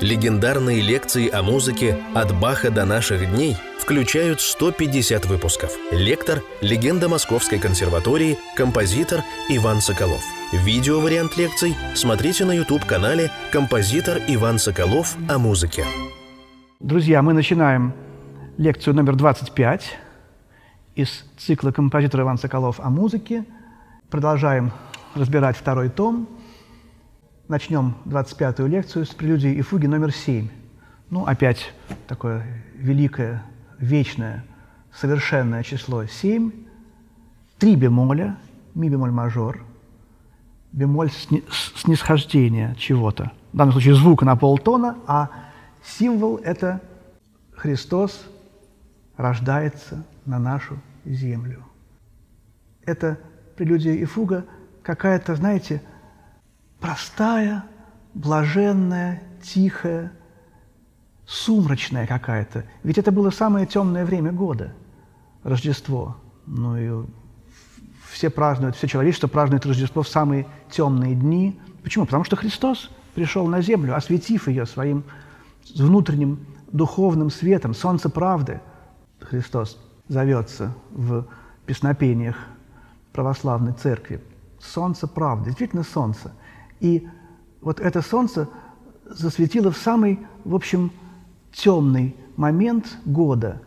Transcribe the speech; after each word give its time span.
Легендарные 0.00 0.80
лекции 0.80 1.28
о 1.28 1.42
музыке 1.42 2.00
«От 2.14 2.32
Баха 2.38 2.70
до 2.70 2.84
наших 2.84 3.28
дней» 3.32 3.56
включают 3.80 4.40
150 4.40 5.26
выпусков. 5.26 5.72
Лектор– 5.90 6.40
легенда 6.60 7.08
Московской 7.08 7.58
консерватории, 7.58 8.38
композитор 8.54 9.24
Иван 9.48 9.80
Соколов. 9.80 10.22
Видео-вариант 10.52 11.36
лекций 11.36 11.74
смотрите 11.96 12.44
на 12.44 12.52
YouTube-канале 12.52 13.32
«Композитор 13.50 14.18
Иван 14.28 14.60
Соколов 14.60 15.16
о 15.28 15.38
музыке». 15.38 15.84
Друзья, 16.78 17.20
мы 17.20 17.32
начинаем 17.32 17.92
лекцию 18.56 18.94
номер 18.94 19.16
25 19.16 19.98
из 20.94 21.24
цикла 21.36 21.72
«Композитор 21.72 22.20
Иван 22.20 22.38
Соколов 22.38 22.78
о 22.78 22.88
музыке». 22.88 23.44
Продолжаем 24.10 24.70
разбирать 25.16 25.56
второй 25.56 25.88
том. 25.88 26.28
Начнем 27.48 27.94
25-ю 28.04 28.66
лекцию 28.66 29.06
с 29.06 29.14
прелюдии 29.14 29.50
и 29.54 29.62
фуги 29.62 29.86
номер 29.86 30.12
7. 30.12 30.48
Ну, 31.08 31.24
опять 31.24 31.72
такое 32.06 32.44
великое, 32.74 33.42
вечное, 33.78 34.44
совершенное 34.92 35.62
число 35.62 36.04
7. 36.04 36.52
Три 37.58 37.74
бемоля, 37.74 38.36
ми 38.74 38.90
бемоль 38.90 39.12
мажор, 39.12 39.64
бемоль 40.72 41.10
сни- 41.10 41.42
снисхождения 41.74 42.74
чего-то. 42.74 43.32
В 43.54 43.56
данном 43.56 43.72
случае 43.72 43.94
звука 43.94 44.26
на 44.26 44.36
полтона, 44.36 44.98
а 45.06 45.30
символ– 45.82 46.36
это 46.44 46.82
Христос 47.56 48.26
рождается 49.16 50.04
на 50.26 50.38
нашу 50.38 50.78
землю. 51.06 51.64
Это 52.84 53.18
прелюдия 53.56 53.94
и 53.94 54.04
фуга 54.04 54.44
какая-то, 54.82 55.34
знаете, 55.34 55.80
простая, 56.80 57.64
блаженная, 58.14 59.22
тихая, 59.42 60.12
сумрачная 61.26 62.06
какая-то. 62.06 62.64
Ведь 62.82 62.98
это 62.98 63.12
было 63.12 63.30
самое 63.30 63.66
темное 63.66 64.04
время 64.04 64.32
года, 64.32 64.74
Рождество. 65.42 66.16
Ну 66.46 66.76
и 66.76 67.06
все 68.10 68.30
празднуют, 68.30 68.76
все 68.76 68.88
человечество 68.88 69.28
празднует 69.28 69.66
Рождество 69.66 70.02
в 70.02 70.08
самые 70.08 70.46
темные 70.70 71.14
дни. 71.14 71.60
Почему? 71.82 72.06
Потому 72.06 72.24
что 72.24 72.36
Христос 72.36 72.90
пришел 73.14 73.46
на 73.46 73.60
землю, 73.60 73.94
осветив 73.94 74.48
ее 74.48 74.66
своим 74.66 75.04
внутренним 75.74 76.40
духовным 76.72 77.30
светом, 77.30 77.74
солнце 77.74 78.08
правды. 78.08 78.60
Христос 79.20 79.78
зовется 80.08 80.74
в 80.90 81.26
песнопениях 81.66 82.36
православной 83.12 83.72
церкви. 83.72 84.22
Солнце 84.60 85.06
правды, 85.06 85.46
действительно 85.46 85.82
солнце. 85.82 86.32
И 86.80 87.06
вот 87.60 87.80
это 87.80 88.02
солнце 88.02 88.48
засветило 89.04 89.70
в 89.70 89.76
самый, 89.76 90.20
в 90.44 90.54
общем, 90.54 90.90
темный 91.52 92.14
момент 92.36 92.98
года 93.04 93.60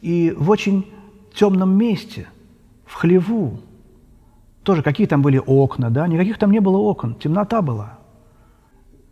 и 0.00 0.34
в 0.36 0.50
очень 0.50 0.92
темном 1.34 1.76
месте, 1.76 2.28
в 2.86 2.94
хлеву. 2.94 3.58
Тоже 4.62 4.82
какие 4.82 5.06
там 5.06 5.20
были 5.20 5.38
окна, 5.38 5.90
да? 5.90 6.06
Никаких 6.06 6.38
там 6.38 6.50
не 6.50 6.60
было 6.60 6.76
окон, 6.76 7.14
темнота 7.14 7.60
была. 7.60 7.98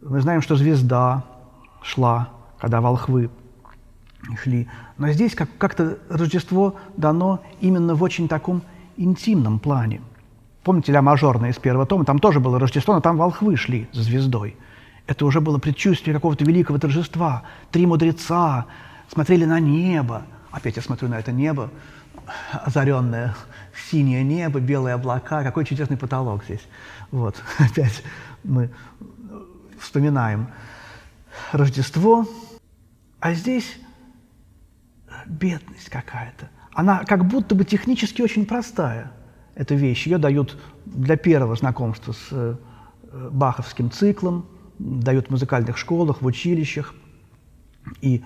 Мы 0.00 0.20
знаем, 0.20 0.40
что 0.40 0.56
звезда 0.56 1.24
шла, 1.82 2.30
когда 2.58 2.80
волхвы 2.80 3.30
шли. 4.40 4.68
Но 4.98 5.10
здесь 5.10 5.34
как- 5.34 5.56
как-то 5.58 5.98
Рождество 6.08 6.76
дано 6.96 7.40
именно 7.60 7.94
в 7.94 8.02
очень 8.02 8.28
таком 8.28 8.62
интимном 8.96 9.58
плане. 9.58 10.00
Помните 10.64 10.92
«Ля 10.92 11.02
мажорная» 11.02 11.50
из 11.50 11.58
первого 11.58 11.86
тома? 11.86 12.04
Там 12.04 12.18
тоже 12.18 12.38
было 12.38 12.58
Рождество, 12.58 12.94
но 12.94 13.00
там 13.00 13.16
волхвы 13.16 13.56
шли 13.56 13.88
за 13.92 14.02
звездой. 14.02 14.56
Это 15.06 15.26
уже 15.26 15.40
было 15.40 15.58
предчувствие 15.58 16.14
какого-то 16.14 16.44
великого 16.44 16.78
торжества. 16.78 17.42
Три 17.72 17.86
мудреца 17.86 18.66
смотрели 19.12 19.44
на 19.44 19.58
небо. 19.58 20.22
Опять 20.52 20.76
я 20.76 20.82
смотрю 20.82 21.08
на 21.08 21.18
это 21.18 21.32
небо, 21.32 21.70
озаренное 22.52 23.34
синее 23.90 24.22
небо, 24.22 24.60
белые 24.60 24.94
облака. 24.94 25.42
Какой 25.42 25.64
чудесный 25.64 25.96
потолок 25.96 26.44
здесь. 26.44 26.62
Вот, 27.10 27.42
опять 27.58 28.02
мы 28.44 28.70
вспоминаем 29.80 30.48
Рождество. 31.50 32.26
А 33.18 33.34
здесь 33.34 33.78
бедность 35.26 35.88
какая-то. 35.88 36.48
Она 36.72 37.04
как 37.04 37.26
будто 37.26 37.54
бы 37.54 37.64
технически 37.64 38.22
очень 38.22 38.46
простая, 38.46 39.12
эта 39.54 39.74
вещь. 39.74 40.06
Ее 40.06 40.18
дают 40.18 40.58
для 40.86 41.16
первого 41.16 41.56
знакомства 41.56 42.12
с 42.12 42.28
э, 42.30 42.56
баховским 43.30 43.90
циклом, 43.90 44.46
дают 44.78 45.28
в 45.28 45.30
музыкальных 45.30 45.76
школах, 45.76 46.22
в 46.22 46.26
училищах. 46.26 46.94
И 48.00 48.22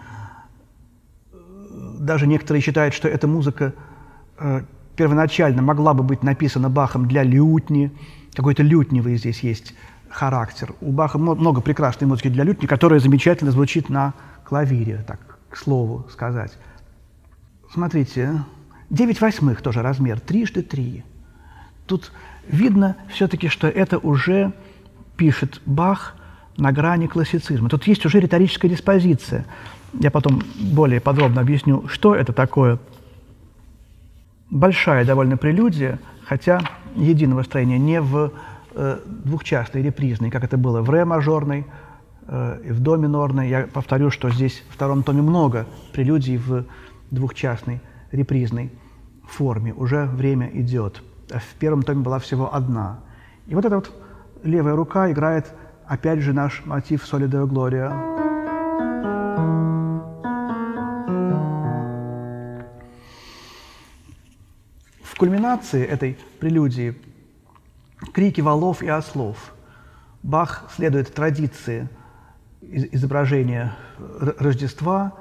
э, 1.33 1.37
даже 1.99 2.27
некоторые 2.27 2.63
считают, 2.63 2.95
что 2.95 3.09
эта 3.09 3.27
музыка 3.27 3.75
э, 4.39 4.63
первоначально 4.97 5.63
могла 5.63 5.95
бы 5.95 6.03
быть 6.03 6.23
написана 6.23 6.71
Бахом 6.71 7.09
для 7.09 7.23
лютни. 7.23 7.93
Какой-то 8.35 8.63
лютневый 8.63 9.17
здесь 9.17 9.41
есть 9.41 9.75
характер. 10.09 10.75
У 10.81 10.93
Баха 10.93 11.19
мно- 11.19 11.35
много 11.35 11.61
прекрасной 11.61 12.07
музыки 12.07 12.29
для 12.29 12.45
лютни, 12.45 12.67
которая 12.67 13.01
замечательно 13.01 13.51
звучит 13.51 13.89
на 13.89 14.15
клавире, 14.45 15.05
так, 15.07 15.39
к 15.51 15.57
слову 15.57 16.07
сказать. 16.11 16.57
Смотрите, 17.73 18.45
9 18.91 19.21
восьмых 19.21 19.63
тоже 19.63 19.83
размер, 19.83 20.21
трижды 20.21 20.63
три. 20.63 21.05
Тут 21.87 22.13
видно 22.49 22.97
все-таки, 23.09 23.49
что 23.49 23.69
это 23.69 23.99
уже 23.99 24.53
пишет 25.17 25.61
Бах 25.67 26.15
на 26.57 26.73
грани 26.73 27.07
классицизма. 27.07 27.69
Тут 27.69 27.87
есть 27.87 28.05
уже 28.07 28.21
риторическая 28.21 28.71
диспозиция. 28.71 29.45
Я 29.93 30.11
потом 30.11 30.43
более 30.61 31.01
подробно 31.01 31.41
объясню, 31.41 31.87
что 31.89 32.15
это 32.15 32.33
такое. 32.33 32.79
Большая 34.51 35.05
довольно 35.05 35.37
прелюдия, 35.37 35.99
хотя 36.25 36.61
единого 36.95 37.43
строения 37.43 37.79
не 37.79 38.01
в 38.01 38.33
э, 38.75 38.99
двухчастной 39.25 39.83
репризной, 39.83 40.31
как 40.31 40.45
это 40.45 40.57
было 40.57 40.83
в 40.83 40.91
ре 40.91 41.05
мажорной 41.05 41.67
э, 42.27 42.61
и 42.65 42.73
в 42.73 42.81
до 42.81 42.97
минорной. 42.97 43.49
Я 43.49 43.67
повторю, 43.67 44.11
что 44.11 44.31
здесь 44.31 44.63
в 44.71 44.75
втором 44.75 45.03
томе 45.03 45.23
много 45.23 45.67
прелюдий 45.93 46.37
в 46.37 46.65
двухчастной 47.11 47.81
репризной 48.13 48.71
форме. 49.27 49.75
Уже 49.75 50.07
время 50.07 50.51
идет. 50.53 51.03
В 51.29 51.55
первом 51.59 51.83
томе 51.83 52.03
была 52.03 52.19
всего 52.19 52.55
одна. 52.55 53.01
И 53.47 53.55
вот 53.55 53.65
эта 53.65 53.77
вот 53.77 53.93
левая 54.43 54.77
рука 54.77 55.11
играет 55.11 55.53
опять 55.87 56.21
же 56.21 56.33
наш 56.33 56.65
мотив 56.65 57.05
«Соли 57.05 57.27
Део 57.27 57.47
Глория». 57.47 57.91
В 65.03 65.19
кульминации 65.19 65.85
этой 65.85 66.19
прелюдии 66.41 66.97
крики 68.13 68.41
валов 68.41 68.83
и 68.83 68.89
ослов. 68.89 69.55
Бах 70.23 70.71
следует 70.75 71.15
традиции 71.15 71.89
из- 72.61 72.93
изображения 72.93 73.75
Рождества, 74.39 75.15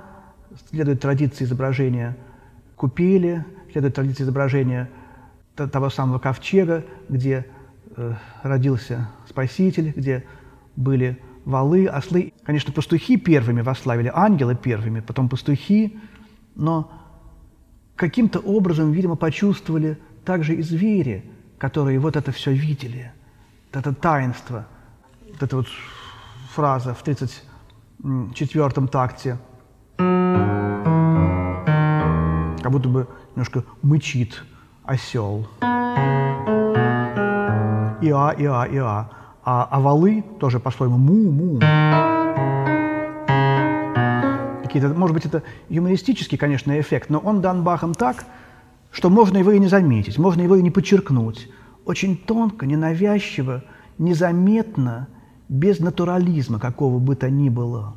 следует 0.70 1.00
традиции 1.00 1.46
изображения 1.46 2.18
купели, 2.76 3.46
следует 3.72 3.96
традиции 3.96 4.24
изображения 4.24 4.90
того 5.56 5.90
самого 5.90 6.20
ковчега, 6.20 6.84
где 7.10 7.46
э, 7.96 8.14
родился 8.44 9.10
Спаситель, 9.28 9.94
где 9.96 10.26
были 10.76 11.22
валы, 11.46 11.88
ослы. 11.88 12.34
Конечно, 12.44 12.74
пастухи 12.74 13.18
первыми 13.18 13.62
восславили, 13.62 14.12
ангелы 14.14 14.56
первыми, 14.56 15.00
потом 15.00 15.30
пастухи, 15.30 15.98
но 16.56 16.92
каким-то 17.96 18.40
образом, 18.40 18.92
видимо, 18.92 19.16
почувствовали 19.16 19.98
также 20.26 20.56
и 20.56 20.62
звери, 20.62 21.24
которые 21.58 22.00
вот 22.00 22.16
это 22.16 22.32
все 22.32 22.52
видели, 22.52 23.14
это 23.72 23.94
таинство, 23.94 24.68
вот 25.32 25.44
эта 25.44 25.56
вот 25.56 25.68
фраза 26.52 26.94
в 26.94 27.04
34-м 27.04 28.88
такте, 28.88 29.38
как 32.62 32.72
будто 32.72 32.90
бы 32.90 33.08
немножко 33.36 33.64
мычит 33.82 34.44
осел. 34.86 35.48
Иа, 38.02 38.36
иа, 38.38 38.68
иа. 38.72 39.10
А, 39.44 39.68
а 39.70 39.80
валы 39.80 40.24
тоже 40.40 40.60
по-своему 40.60 40.98
му-му. 40.98 41.60
Какие-то, 44.64 44.90
может 44.90 45.14
быть, 45.14 45.26
это 45.26 45.44
юмористический, 45.70 46.38
конечно, 46.38 46.80
эффект, 46.80 47.10
но 47.10 47.20
он 47.20 47.42
дан 47.42 47.64
Бахом 47.64 47.94
так, 47.94 48.26
что 48.92 49.10
можно 49.10 49.38
его 49.38 49.52
и 49.52 49.60
не 49.60 49.68
заметить, 49.68 50.18
можно 50.18 50.42
его 50.42 50.56
и 50.56 50.62
не 50.62 50.72
подчеркнуть. 50.72 51.50
Очень 51.86 52.18
тонко, 52.18 52.66
ненавязчиво, 52.66 53.64
незаметно, 53.98 55.08
без 55.48 55.80
натурализма 55.80 56.60
какого 56.60 56.98
бы 56.98 57.16
то 57.16 57.30
ни 57.30 57.50
было. 57.50 57.94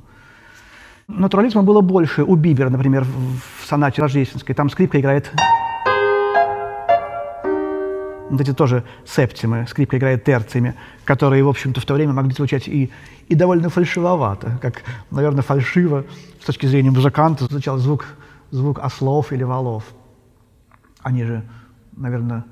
Натурализма 1.09 1.63
было 1.63 1.81
больше 1.81 2.23
у 2.23 2.37
Бибера, 2.37 2.69
например, 2.69 3.05
в 3.05 3.67
сонате 3.67 4.03
рождественской. 4.03 4.55
Там 4.55 4.69
скрипка 4.69 5.01
играет 5.01 5.33
вот 8.31 8.41
эти 8.41 8.53
тоже 8.53 8.85
септимы, 9.07 9.67
скрипка 9.69 9.99
играет 9.99 10.25
терциями, 10.25 10.75
которые, 11.05 11.43
в 11.43 11.49
общем-то, 11.49 11.81
в 11.81 11.85
то 11.85 11.95
время 11.95 12.13
могли 12.13 12.33
звучать 12.33 12.69
и, 12.69 12.91
и 13.29 13.35
довольно 13.35 13.71
фальшивовато, 13.71 14.59
как, 14.61 14.83
наверное, 15.11 15.43
фальшиво 15.43 16.05
с 16.41 16.45
точки 16.45 16.67
зрения 16.67 16.91
музыканта 16.91 17.45
звучал 17.47 17.79
звук, 17.79 18.07
звук 18.51 18.79
ослов 18.81 19.33
или 19.33 19.43
валов. 19.43 19.85
Они 21.03 21.25
же, 21.25 21.43
наверное, 21.97 22.45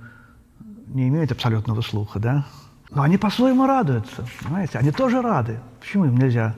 не 0.86 1.08
имеют 1.08 1.32
абсолютного 1.32 1.80
слуха, 1.82 2.18
да? 2.18 2.46
Но 2.90 3.02
они 3.02 3.18
по-своему 3.18 3.66
радуются, 3.66 4.26
понимаете? 4.42 4.78
Они 4.78 4.90
тоже 4.90 5.20
рады. 5.20 5.60
Почему 5.80 6.06
им 6.06 6.16
нельзя 6.16 6.54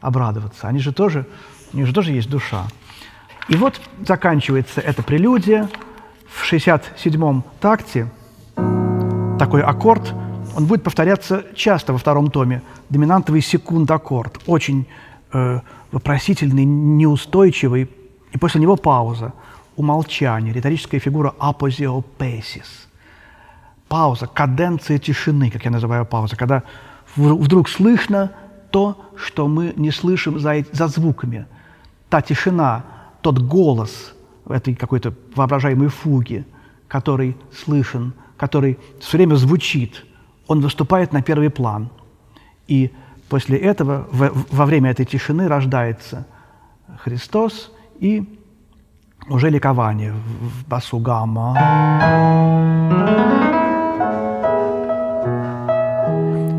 обрадоваться? 0.00 0.68
Они 0.68 0.78
же 0.78 0.92
тоже, 0.92 1.26
у 1.72 1.76
них 1.76 1.86
же 1.86 1.94
тоже 1.94 2.12
есть 2.12 2.30
душа. 2.30 2.66
И 3.48 3.56
вот 3.56 3.80
заканчивается 4.06 4.80
эта 4.80 5.02
прелюдия. 5.02 5.68
В 6.28 6.50
67-м 6.50 7.44
такте 7.60 8.10
такой 9.38 9.62
аккорд, 9.62 10.14
он 10.56 10.66
будет 10.66 10.82
повторяться 10.82 11.44
часто 11.54 11.92
во 11.92 11.98
втором 11.98 12.30
томе. 12.30 12.62
Доминантовый 12.90 13.40
секунд-аккорд. 13.40 14.40
Очень 14.46 14.86
э, 15.32 15.60
вопросительный, 15.90 16.64
неустойчивый. 16.64 17.88
И 18.32 18.38
после 18.38 18.60
него 18.60 18.76
пауза, 18.76 19.32
умолчание, 19.76 20.52
риторическая 20.52 21.00
фигура 21.00 21.34
апозиопесис. 21.38 22.88
Пауза, 23.88 24.26
каденция 24.26 24.98
тишины, 24.98 25.50
как 25.50 25.64
я 25.64 25.70
называю 25.70 26.06
пауза, 26.06 26.36
когда 26.36 26.62
вдруг 27.16 27.68
слышно 27.68 28.32
то, 28.70 28.96
что 29.16 29.48
мы 29.48 29.74
не 29.76 29.90
слышим 29.90 30.38
за, 30.38 30.64
за 30.72 30.88
звуками. 30.88 31.46
Та 32.08 32.22
тишина, 32.22 32.84
тот 33.20 33.38
голос 33.38 34.14
этой 34.48 34.74
какой-то 34.74 35.14
воображаемой 35.34 35.88
фуге, 35.88 36.44
который 36.88 37.36
слышен, 37.52 38.12
который 38.42 38.76
все 38.98 39.18
время 39.18 39.36
звучит, 39.36 40.04
он 40.48 40.60
выступает 40.62 41.12
на 41.12 41.22
первый 41.22 41.48
план. 41.48 41.90
И 42.66 42.90
после 43.28 43.56
этого, 43.56 44.08
во 44.10 44.66
время 44.66 44.90
этой 44.90 45.06
тишины 45.06 45.46
рождается 45.46 46.26
Христос 47.04 47.70
и 48.00 48.24
уже 49.28 49.48
ликование 49.48 50.12
в 50.12 50.68
басу 50.68 50.98
гамма. 50.98 51.56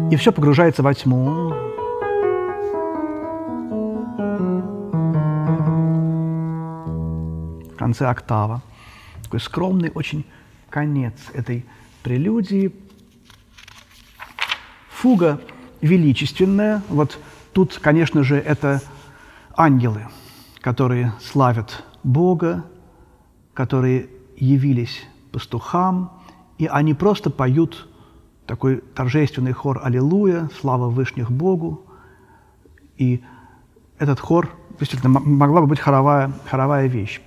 И 0.09 0.15
все 0.15 0.31
погружается 0.31 0.83
во 0.83 0.93
тьму. 0.93 1.53
конце 7.77 8.07
октава. 8.07 8.61
Такой 9.23 9.41
скромный 9.41 9.91
очень 9.93 10.23
конец 10.73 11.13
этой 11.33 11.65
прелюдии. 12.01 12.73
Фуга 14.89 15.39
величественная. 15.81 16.81
Вот 16.89 17.19
тут, 17.53 17.77
конечно 17.77 18.23
же, 18.23 18.37
это 18.37 18.81
ангелы, 19.55 20.07
которые 20.61 21.13
славят 21.21 21.83
Бога, 22.03 22.65
которые 23.53 24.09
явились 24.35 25.03
пастухам, 25.31 26.11
и 26.57 26.65
они 26.65 26.95
просто 26.95 27.29
поют 27.29 27.87
такой 28.47 28.77
торжественный 28.95 29.51
хор 29.53 29.79
«Аллилуйя», 29.83 30.49
«Слава 30.59 30.89
Вышних 30.89 31.29
Богу». 31.29 31.85
И 32.97 33.23
этот 33.99 34.19
хор 34.19 34.49
действительно 34.79 35.19
могла 35.19 35.61
бы 35.61 35.67
быть 35.67 35.79
хоровая, 35.79 36.33
хоровая 36.49 36.87
вещь 36.87 37.21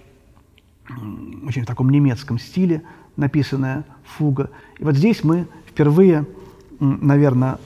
очень 1.46 1.62
в 1.62 1.66
таком 1.66 1.90
немецком 1.90 2.38
стиле 2.38 2.82
написанная 3.16 3.84
фуга. 4.04 4.50
И 4.78 4.84
вот 4.84 4.96
здесь 4.96 5.24
мы 5.24 5.46
впервые, 5.68 6.26
наверное, 6.80 7.58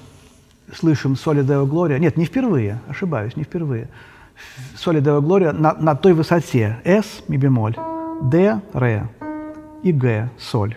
слышим 0.74 1.16
«Соли 1.16 1.42
Део 1.42 1.66
Глория». 1.66 1.98
Нет, 1.98 2.16
не 2.16 2.24
впервые, 2.24 2.80
ошибаюсь, 2.88 3.36
не 3.36 3.44
впервые. 3.44 3.88
«Соли 4.76 5.00
Део 5.00 5.20
Глория» 5.20 5.52
на, 5.52 5.74
на 5.74 5.94
той 5.94 6.12
высоте 6.12 6.78
«С»– 6.84 7.22
ми 7.28 7.36
бемоль, 7.36 7.76
«Д»– 8.22 8.60
«Ре» 8.72 9.08
и 9.82 9.92
«Г»– 9.92 10.30
«Соль». 10.38 10.76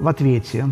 В 0.00 0.08
ответе 0.08 0.66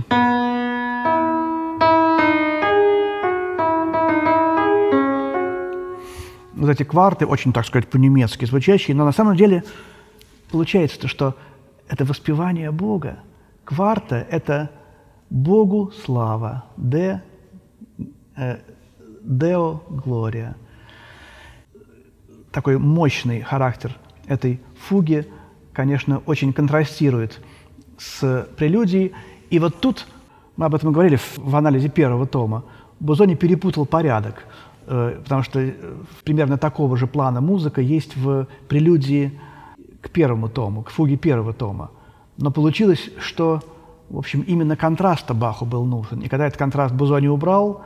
вот 6.59 6.71
эти 6.71 6.83
кварты, 6.83 7.27
очень, 7.27 7.53
так 7.53 7.67
сказать, 7.67 7.89
по-немецки 7.89 8.45
звучащие, 8.45 8.97
но 8.97 9.05
на 9.05 9.13
самом 9.13 9.37
деле 9.37 9.65
получается, 10.51 11.01
то, 11.01 11.09
что 11.09 11.37
это 11.88 12.05
воспевание 12.05 12.70
Бога. 12.70 13.20
Кварта– 13.64 14.26
это 14.31 14.70
Богу 15.31 15.93
слава, 16.05 16.64
де, 16.76 17.23
э, 18.37 18.58
део 19.23 19.82
глория. 19.88 20.56
Такой 22.50 22.79
мощный 22.79 23.43
характер 23.43 23.94
этой 24.26 24.61
фуги, 24.88 25.26
конечно, 25.73 26.23
очень 26.26 26.52
контрастирует 26.52 27.40
с 27.99 28.49
прелюдией. 28.56 29.12
И 29.50 29.58
вот 29.58 29.81
тут, 29.81 30.06
мы 30.56 30.67
об 30.67 30.75
этом 30.75 30.93
говорили 30.93 31.17
в, 31.37 31.56
анализе 31.56 31.88
первого 31.88 32.26
тома, 32.26 32.64
Бузони 33.00 33.35
перепутал 33.35 33.87
порядок– 33.87 34.44
Э, 34.90 35.20
потому 35.23 35.43
что 35.43 35.61
э, 35.61 35.73
примерно 36.25 36.56
такого 36.56 36.96
же 36.96 37.06
плана 37.06 37.43
музыка 37.43 37.82
есть 37.82 38.17
в 38.17 38.46
прелюдии 38.69 39.38
к 40.00 40.11
первому 40.11 40.49
тому, 40.49 40.83
к 40.83 40.91
фуге 40.91 41.17
первого 41.17 41.53
тома. 41.53 41.91
Но 42.37 42.50
получилось, 42.50 43.11
что, 43.19 43.61
в 44.09 44.19
общем, 44.19 44.43
именно 44.43 44.77
контраста 44.77 45.35
Баху 45.35 45.65
был 45.65 45.85
нужен. 45.85 46.21
И 46.21 46.29
когда 46.29 46.47
этот 46.47 46.59
контраст 46.59 46.95
Бузони 46.95 47.29
убрал, 47.29 47.83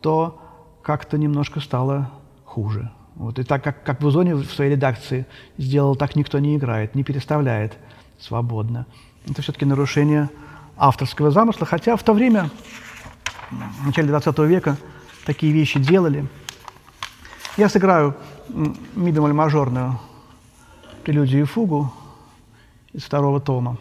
то 0.00 0.40
как-то 0.82 1.18
немножко 1.18 1.60
стало 1.60 2.10
хуже. 2.44 2.90
Вот. 3.14 3.38
И 3.38 3.42
так 3.42 3.64
как, 3.64 3.82
как 3.82 4.00
Бузони 4.00 4.32
в 4.34 4.44
своей 4.52 4.72
редакции 4.72 5.26
сделал, 5.56 5.96
так 5.96 6.14
никто 6.16 6.38
не 6.38 6.56
играет, 6.56 6.94
не 6.94 7.02
переставляет 7.02 7.78
свободно. 8.18 8.86
Это 9.28 9.42
все-таки 9.42 9.64
нарушение 9.64 10.28
авторского 10.76 11.30
замысла, 11.30 11.66
хотя 11.66 11.96
в 11.96 12.02
то 12.02 12.12
время, 12.12 12.50
в 13.50 13.86
начале 13.86 14.12
XX 14.12 14.46
века, 14.46 14.76
такие 15.24 15.52
вещи 15.52 15.80
делали. 15.80 16.26
Я 17.56 17.70
сыграю 17.70 18.14
ми 18.94 19.10
бемоль 19.10 19.32
мажорную 19.32 19.98
прелюдию 21.06 21.42
и 21.42 21.44
фугу 21.44 21.92
из 22.92 23.04
второго 23.04 23.40
тома. 23.40 23.76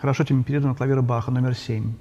Хорошо 0.00 0.24
передано 0.44 0.74
клавира 0.74 1.02
Баха 1.02 1.30
номер 1.30 1.54
семь. 1.54 1.92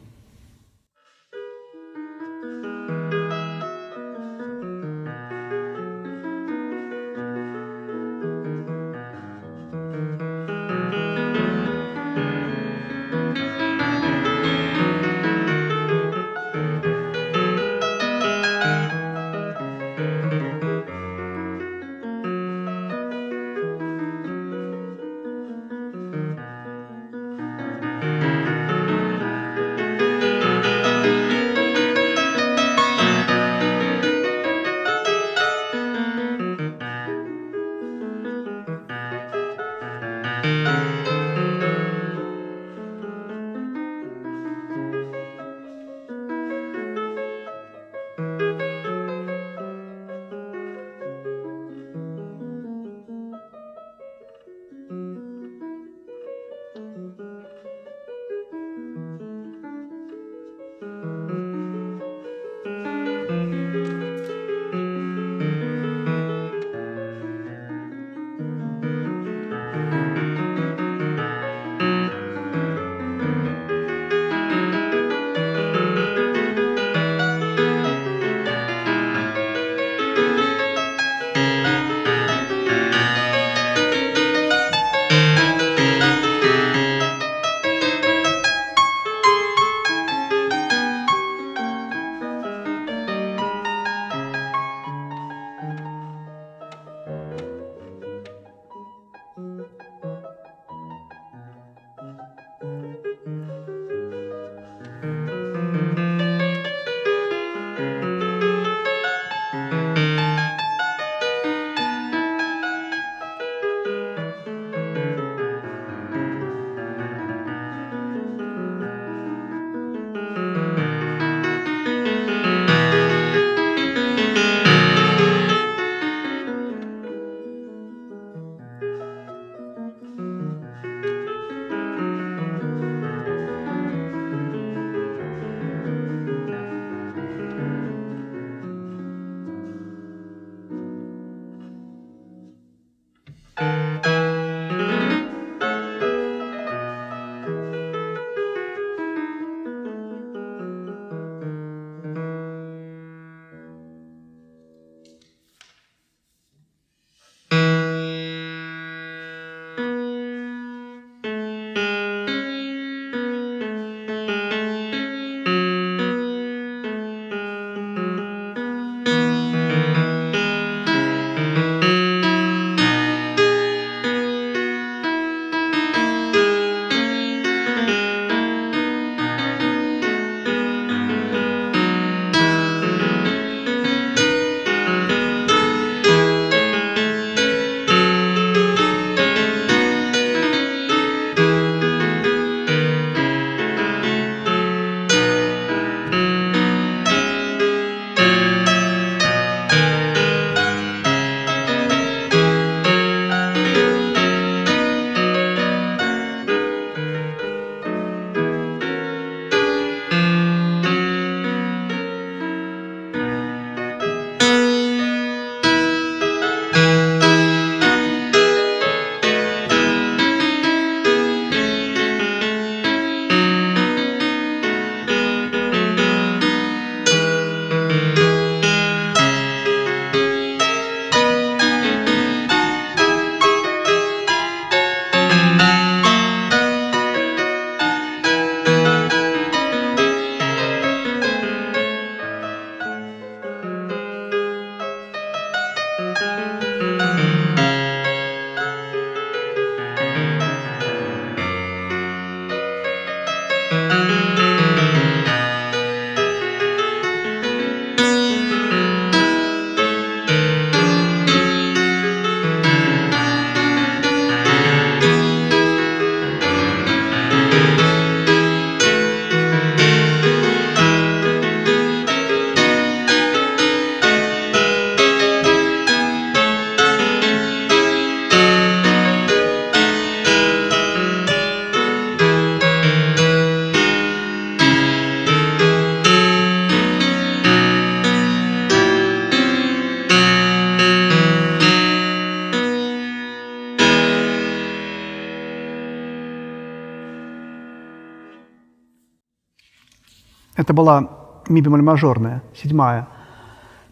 Это 300.62 300.74
была 300.74 301.10
ми 301.50 301.60
бемоль 301.60 301.82
мажорная, 301.82 302.44
седьмая 302.56 303.08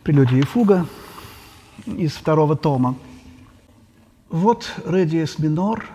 прелюдия 0.04 0.38
и 0.38 0.44
фуга 0.44 0.86
из 1.88 2.12
второго 2.12 2.56
тома. 2.56 2.94
Вот 4.30 4.72
редиес 4.86 5.40
минор, 5.40 5.88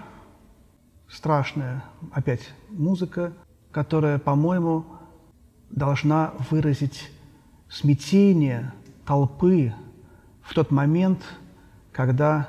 страшная 1.09 1.85
опять 2.11 2.51
музыка, 2.71 3.33
которая, 3.71 4.19
по-моему, 4.19 4.85
должна 5.71 6.33
выразить 6.51 7.09
смятение 7.69 8.73
толпы 9.07 9.73
в 10.43 10.55
тот 10.55 10.73
момент, 10.73 11.23
когда 11.93 12.49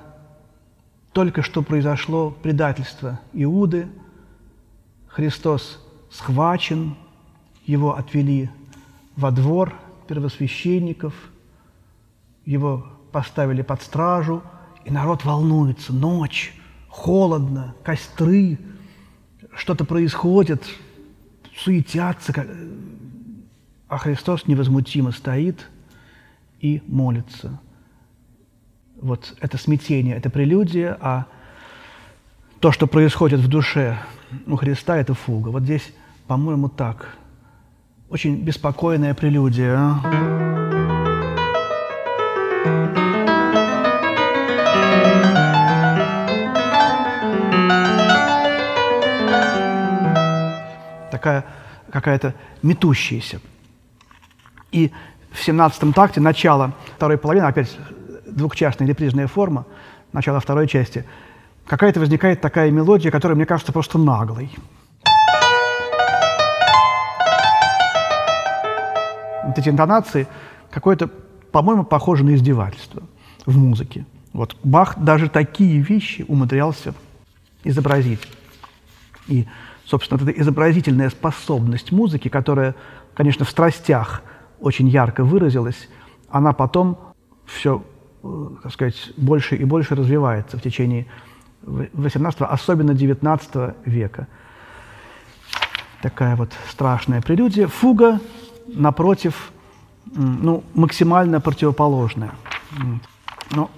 только 1.14 1.44
что 1.44 1.62
произошло 1.62 2.32
предательство 2.32 3.20
Иуды, 3.34 3.88
Христос 5.10 5.80
схвачен, 6.10 6.96
его 7.66 7.96
отвели 7.96 8.50
во 9.16 9.32
двор 9.32 9.74
первосвященников, 10.08 11.14
его 12.46 12.86
поставили 13.12 13.62
под 13.62 13.82
стражу, 13.82 14.44
и 14.84 14.92
народ 14.92 15.26
волнуется. 15.26 15.94
Ночь, 15.94 16.54
холодно, 16.88 17.76
костры, 17.84 18.60
что-то 19.56 19.86
происходит, 19.86 20.64
суетятся, 21.58 22.46
а 23.88 23.98
Христос 23.98 24.48
невозмутимо 24.48 25.12
стоит 25.12 25.68
и 26.60 26.84
молится. 26.88 27.60
Вот 29.02 29.36
это 29.40 29.58
смятение, 29.58 30.16
это 30.16 30.30
прелюдия, 30.30 30.98
а 31.00 31.26
то, 32.60 32.72
что 32.72 32.88
происходит 32.88 33.40
в 33.40 33.48
душе 33.48 33.98
у 34.46 34.56
Христа, 34.56 34.98
это 34.98 35.14
фуга. 35.14 35.50
Вот 35.50 35.64
здесь, 35.64 35.94
по-моему, 36.28 36.70
так– 36.70 37.18
очень 38.10 38.38
беспокойная 38.38 39.14
прелюдия. 39.14 39.76
А? 39.78 40.02
Такая 51.12 51.46
какая-то 51.92 52.36
метущаяся. 52.62 53.40
И 54.72 54.92
в 55.32 55.44
17 55.44 55.96
такте 55.96 56.20
начало 56.20 56.74
второй 56.96 57.18
половины, 57.18 57.46
опять 57.46 57.78
двухчастная 58.26 58.88
репризная 58.88 59.28
форма, 59.28 59.66
начало 60.12 60.40
второй 60.40 60.68
части, 60.68 61.06
какая-то 61.66 62.00
возникает 62.00 62.42
такая 62.42 62.70
мелодия, 62.72 63.12
которая 63.12 63.36
мне 63.36 63.46
кажется 63.46 63.72
просто 63.72 63.98
наглой. 63.98 64.52
Вот 69.46 69.58
эти 69.58 69.70
интонации 69.70 70.28
какое-то, 70.72 71.10
по-моему, 71.52 71.84
похоже 71.84 72.24
на 72.24 72.36
издевательство 72.36 73.04
в 73.46 73.58
музыке. 73.58 74.06
Вот 74.34 74.58
Бах 74.64 75.00
даже 75.00 75.30
такие 75.30 75.80
вещи 75.80 76.26
умудрялся 76.28 76.94
изобразить. 77.64 78.20
И, 79.28 79.48
собственно, 79.86 80.22
эта 80.22 80.32
изобразительная 80.32 81.10
способность 81.10 81.92
музыки, 81.92 82.28
которая, 82.28 82.76
конечно, 83.14 83.46
в 83.46 83.50
страстях 83.50 84.22
очень 84.60 84.88
ярко 84.88 85.24
выразилась, 85.24 85.90
она 86.30 86.54
потом 86.54 86.98
все, 87.46 87.84
э, 88.24 88.48
так 88.64 88.74
сказать, 88.74 89.14
больше 89.18 89.56
и 89.56 89.64
больше 89.64 89.96
развивается 89.96 90.58
в 90.58 90.62
течение 90.62 91.08
18 91.64 92.42
особенно 92.42 92.94
19 92.94 93.76
века. 93.86 94.28
Такая 96.02 96.36
вот 96.36 96.52
страшная 96.70 97.22
прелюдия. 97.22 97.68
Фуга 97.68 98.20
напротив, 98.68 99.52
ну, 100.06 100.64
максимально 100.74 101.42
противоположное. 101.42 102.32
Но 103.52 103.70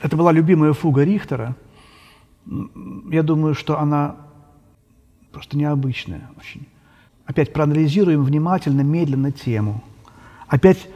это 0.00 0.16
была 0.16 0.32
любимая 0.32 0.72
фуга 0.72 1.04
Рихтера. 1.04 1.56
Я 3.10 3.22
думаю, 3.22 3.54
что 3.54 3.78
она 3.78 4.16
просто 5.32 5.56
необычная 5.56 6.30
очень. 6.38 6.66
Опять 7.26 7.52
проанализируем 7.52 8.24
внимательно, 8.24 8.80
медленно 8.80 9.32
тему. 9.32 9.82
Опять 10.46 10.88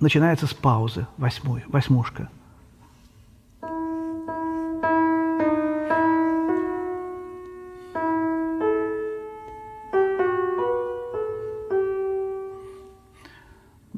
начинается 0.00 0.46
с 0.46 0.52
паузы, 0.52 1.06
восьмой, 1.16 1.64
восьмушка. 1.68 2.28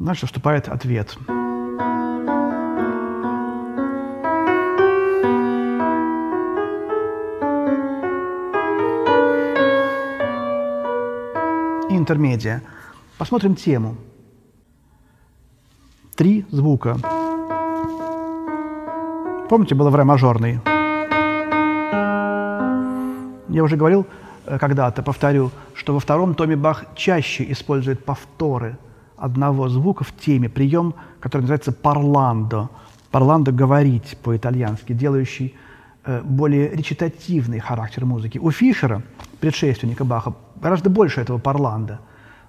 Дальше 0.02 0.26
вступает 0.26 0.66
ответ. 0.66 1.16
Интермедия. 11.88 12.62
Посмотрим 13.16 13.54
тему. 13.54 13.94
Три 16.16 16.46
звука. 16.50 16.96
Помните, 19.48 19.76
было 19.76 19.90
в 19.90 19.94
ре 19.94 20.02
мажорный? 20.02 20.58
Я 23.48 23.62
уже 23.62 23.76
говорил 23.76 24.04
э, 24.46 24.58
когда-то, 24.58 25.02
повторю, 25.04 25.52
что 25.74 25.94
во 25.94 26.00
втором 26.00 26.34
томе 26.34 26.56
Бах 26.56 26.86
чаще 26.96 27.48
использует 27.52 28.04
повторы 28.04 28.76
одного 29.22 29.68
звука 29.68 30.02
в 30.02 30.12
теме, 30.12 30.48
прием, 30.48 30.94
который 31.20 31.42
называется 31.42 31.72
«парландо». 31.72 32.70
«Парландо»— 33.12 33.52
говорить 33.52 34.18
по-итальянски, 34.22 34.92
делающий 34.92 35.54
э, 36.04 36.22
более 36.24 36.70
речитативный 36.70 37.60
характер 37.60 38.04
музыки. 38.04 38.38
У 38.38 38.50
Фишера, 38.50 39.02
предшественника 39.40 40.04
Баха, 40.04 40.34
гораздо 40.60 40.90
больше 40.90 41.20
этого 41.20 41.38
«парландо». 41.38 42.00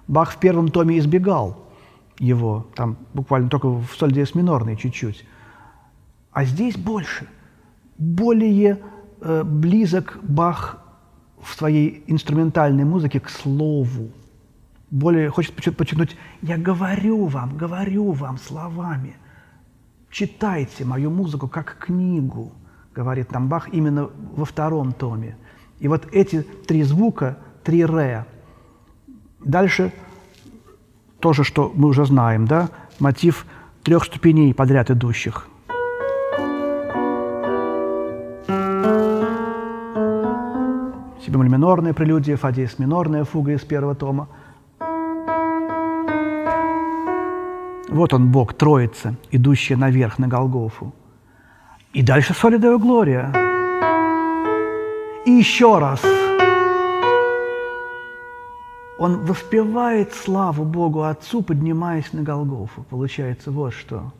Бах 0.08 0.32
в 0.32 0.38
первом 0.38 0.68
томе 0.68 0.98
избегал 0.98 1.64
его, 2.18 2.66
там 2.74 2.96
буквально 3.14 3.48
только 3.48 3.68
в 3.68 3.88
соль 3.96 4.12
диез 4.12 4.34
минорной 4.34 4.76
чуть-чуть. 4.76 5.24
А 6.32 6.44
здесь 6.44 6.76
больше. 6.76 7.28
Более 7.98 8.80
э, 9.20 9.44
близок 9.44 10.18
Бах 10.22 10.78
в 11.40 11.54
своей 11.54 12.02
инструментальной 12.08 12.84
музыке 12.84 13.20
к 13.20 13.28
слову. 13.30 14.10
Более 14.94 15.28
хочет 15.28 15.76
подчеркнуть, 15.76 16.16
я 16.40 16.56
говорю 16.56 17.26
вам, 17.26 17.56
говорю 17.56 18.12
вам 18.12 18.38
словами. 18.38 19.16
Читайте 20.08 20.84
мою 20.84 21.10
музыку 21.10 21.48
как 21.48 21.78
книгу, 21.80 22.52
говорит 22.94 23.26
там 23.26 23.48
Бах 23.48 23.68
именно 23.74 24.08
во 24.36 24.44
втором 24.44 24.92
томе. 24.92 25.36
И 25.80 25.88
вот 25.88 26.06
эти 26.12 26.42
три 26.42 26.84
звука, 26.84 27.38
три 27.64 27.84
ре, 27.84 28.24
дальше 29.44 29.92
то 31.18 31.32
же, 31.32 31.42
что 31.42 31.72
мы 31.74 31.88
уже 31.88 32.04
знаем, 32.06 32.46
да, 32.46 32.68
мотив 33.00 33.46
трех 33.82 34.04
ступеней 34.04 34.54
подряд 34.54 34.92
идущих– 34.92 35.48
бемоль 41.34 41.48
минорная 41.48 41.92
прелюдия, 41.92 42.36
фа 42.36 42.52
диез 42.52 42.78
минорная 42.78 43.24
фуга 43.24 43.52
из 43.52 43.62
первого 43.62 43.96
тома. 43.96 44.28
Вот 47.94 48.12
он, 48.12 48.32
Бог, 48.32 48.54
Троица, 48.54 49.14
идущая 49.30 49.76
наверх 49.76 50.18
на 50.18 50.26
Голгофу. 50.26 50.92
И 51.92 52.02
дальше 52.02 52.34
соли 52.34 52.58
Део 52.58 52.76
Глория. 52.76 53.32
И 55.24 55.30
еще 55.30 55.78
раз. 55.78 56.02
Он 58.98 59.24
воспевает 59.24 60.12
славу 60.12 60.64
Богу 60.64 61.04
Отцу, 61.04 61.42
поднимаясь 61.42 62.12
на 62.12 62.22
Голгофу. 62.22 62.84
Получается 62.90 63.52
вот 63.52 63.72
что. 63.72 64.12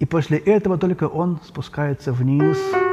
И 0.00 0.04
после 0.04 0.38
этого 0.38 0.76
только 0.76 1.04
он 1.04 1.38
спускается 1.44 2.12
вниз– 2.12 2.58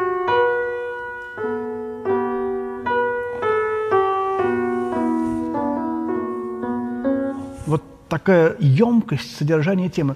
такая 8.26 8.56
емкость 8.60 9.38
содержания 9.38 9.88
темы. 9.88 10.16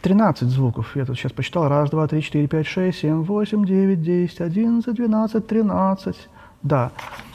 13 0.00 0.48
звуков. 0.48 0.96
Я 0.96 1.04
тут 1.04 1.18
сейчас 1.18 1.32
посчитал. 1.32 1.68
Раз, 1.68 1.90
два, 1.90 2.06
три, 2.08 2.22
четыре, 2.22 2.48
пять, 2.48 2.66
шесть, 2.66 3.00
семь, 3.00 3.22
восемь, 3.22 3.66
девять, 3.66 4.02
десять, 4.02 4.40
одиннадцать, 4.40 4.94
двенадцать, 4.94 5.46
тринадцать. 5.46 6.16
Да. 6.62 6.90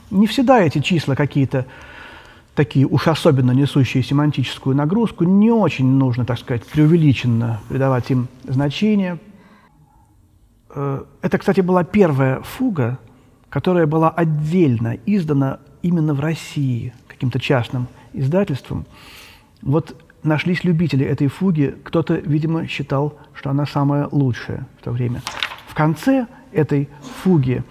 Не 0.10 0.26
всегда 0.26 0.62
эти 0.62 0.80
числа 0.80 1.14
какие-то 1.14 1.68
такие 2.56 2.88
уж 2.88 3.08
особенно 3.08 3.52
несущие 3.52 4.02
семантическую 4.02 4.76
нагрузку. 4.76 5.26
Не 5.26 5.52
очень 5.52 5.86
нужно, 5.86 6.26
так 6.26 6.40
сказать, 6.40 6.66
преувеличенно 6.66 7.60
придавать 7.70 8.10
им 8.10 8.28
значение. 8.46 9.20
Э, 10.74 11.04
это, 11.22 11.38
кстати, 11.38 11.62
была 11.62 11.84
первая 11.84 12.42
фуга, 12.42 12.98
которая 13.50 13.86
была 13.86 14.10
отдельно 14.10 14.98
издана 15.06 15.60
именно 15.84 16.16
в 16.16 16.20
России 16.20 16.96
каким-то 17.08 17.40
частным 17.40 17.86
издательством. 18.14 18.88
Вот 19.62 19.96
нашлись 20.26 20.64
любители 20.64 21.06
этой 21.06 21.28
фуги, 21.28 21.76
кто-то, 21.84 22.16
видимо, 22.16 22.68
считал, 22.68 23.18
что 23.34 23.50
она 23.50 23.66
самая 23.66 24.08
лучшая 24.12 24.68
в 24.80 24.84
то 24.84 24.92
время. 24.92 25.22
В 25.68 25.74
конце 25.74 26.28
этой 26.52 26.90
фуги 27.24 27.64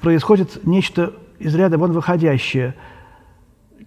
происходит 0.00 0.64
нечто 0.64 1.14
из 1.38 1.54
ряда 1.54 1.78
вон 1.78 1.92
выходящее. 1.92 2.74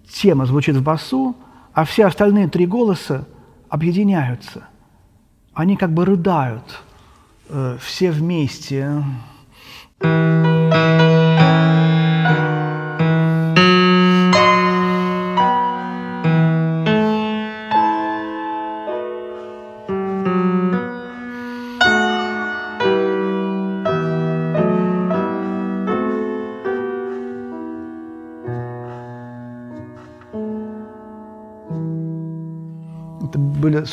Тема 0.08 0.46
звучит 0.46 0.76
в 0.76 0.82
басу, 0.82 1.36
а 1.72 1.84
все 1.84 2.06
остальные 2.06 2.48
три 2.48 2.66
голоса 2.66 3.26
объединяются. 3.68 4.68
Они 5.54 5.76
как 5.76 5.92
бы 5.92 6.04
рыдают 6.04 6.82
э, 7.48 7.78
все 7.80 8.10
вместе. 8.10 9.02
были 10.00 11.13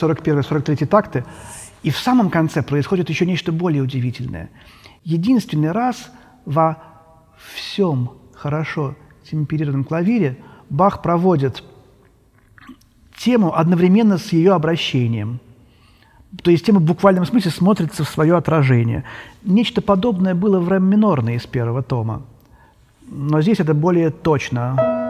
41-43 0.01 0.85
такты, 0.85 1.25
и 1.83 1.89
в 1.89 1.97
самом 1.97 2.29
конце 2.29 2.61
происходит 2.61 3.09
еще 3.09 3.25
нечто 3.25 3.51
более 3.51 3.81
удивительное. 3.81 4.49
Единственный 5.03 5.71
раз 5.71 6.11
во 6.45 6.77
всем 7.53 8.11
хорошо 8.33 8.95
темперированном 9.29 9.83
клавире 9.83 10.37
Бах 10.69 11.01
проводит 11.01 11.63
тему 13.17 13.55
одновременно 13.55 14.17
с 14.17 14.31
ее 14.31 14.53
обращением. 14.53 15.39
То 16.43 16.49
есть 16.49 16.65
тема 16.65 16.79
в 16.79 16.83
буквальном 16.83 17.25
смысле 17.25 17.51
смотрится 17.51 18.03
в 18.03 18.09
свое 18.09 18.37
отражение. 18.37 19.03
Нечто 19.43 19.81
подобное 19.81 20.33
было 20.33 20.59
в 20.59 20.69
рэм 20.69 20.85
минорной 20.85 21.35
из 21.35 21.45
первого 21.45 21.83
тома. 21.83 22.23
Но 23.09 23.41
здесь 23.41 23.59
это 23.59 23.73
более 23.73 24.11
точно. 24.11 25.00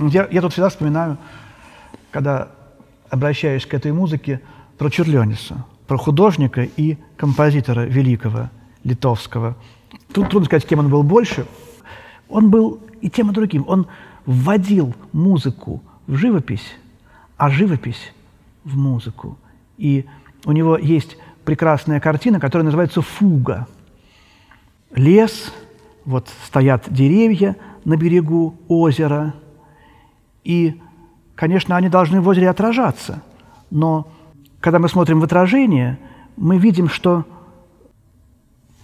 Я, 0.00 0.28
я 0.30 0.40
тут 0.40 0.52
всегда 0.52 0.68
вспоминаю, 0.68 1.18
когда 2.10 2.48
обращаюсь 3.10 3.66
к 3.66 3.74
этой 3.74 3.92
музыке, 3.92 4.40
про 4.76 4.90
Черлениса, 4.90 5.64
про 5.88 5.96
художника 5.96 6.62
и 6.62 6.98
композитора 7.16 7.80
великого, 7.80 8.48
литовского. 8.84 9.56
Тут 10.12 10.30
трудно 10.30 10.46
сказать, 10.46 10.66
кем 10.66 10.78
он 10.78 10.88
был 10.88 11.02
больше. 11.02 11.46
Он 12.28 12.50
был 12.50 12.80
и 13.00 13.10
тем, 13.10 13.30
и 13.30 13.34
другим. 13.34 13.64
Он 13.66 13.88
вводил 14.24 14.94
музыку 15.12 15.82
в 16.06 16.14
живопись, 16.14 16.76
а 17.36 17.50
живопись 17.50 18.12
в 18.62 18.76
музыку. 18.76 19.36
И 19.78 20.04
у 20.44 20.52
него 20.52 20.78
есть 20.78 21.16
прекрасная 21.44 21.98
картина, 21.98 22.38
которая 22.38 22.64
называется 22.64 23.02
«Фуга». 23.02 23.66
Лес, 24.94 25.52
вот 26.04 26.28
стоят 26.46 26.84
деревья 26.88 27.56
на 27.84 27.96
берегу 27.96 28.54
озера– 28.68 29.34
и, 30.48 30.80
конечно, 31.34 31.76
они 31.76 31.90
должны 31.90 32.22
в 32.22 32.26
озере 32.26 32.48
отражаться. 32.48 33.22
Но 33.70 34.08
когда 34.60 34.78
мы 34.78 34.88
смотрим 34.88 35.20
в 35.20 35.24
отражение, 35.24 35.98
мы 36.38 36.56
видим, 36.56 36.88
что 36.88 37.26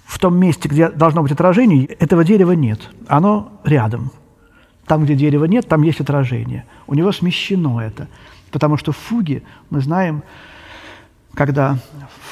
в 0.05 0.18
том 0.18 0.37
месте, 0.37 0.68
где 0.68 0.90
должно 0.90 1.22
быть 1.22 1.33
отражение, 1.33 1.87
этого 1.87 2.22
дерева 2.22 2.53
нет. 2.53 2.90
Оно 3.09 3.50
рядом. 3.64 4.12
Там, 4.85 5.05
где 5.05 5.14
дерева 5.14 5.46
нет, 5.46 5.66
там 5.66 5.81
есть 5.81 6.00
отражение. 6.00 6.66
У 6.87 6.92
него 6.92 7.12
смещено 7.12 7.81
это. 7.81 8.09
Потому 8.50 8.77
что 8.77 8.92
в 8.92 8.98
фуге 8.98 9.42
мы 9.70 9.81
знаем, 9.81 10.22
когда 11.33 11.79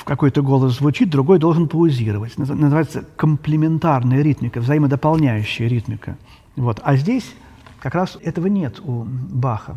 какой-то 0.05 0.43
голос 0.43 0.77
звучит, 0.77 1.09
другой 1.09 1.39
должен 1.39 1.69
паузировать. 1.69 2.37
Называется 2.37 3.07
комплементарная 3.17 4.21
ритмика, 4.21 4.61
взаимодополняющая 4.61 5.69
ритмика. 5.69 6.19
Вот. 6.55 6.83
А 6.85 6.97
здесь 6.97 7.35
как 7.83 7.97
раз 7.97 8.17
этого 8.23 8.47
нет 8.47 8.79
у 8.79 9.05
Баха. 9.05 9.77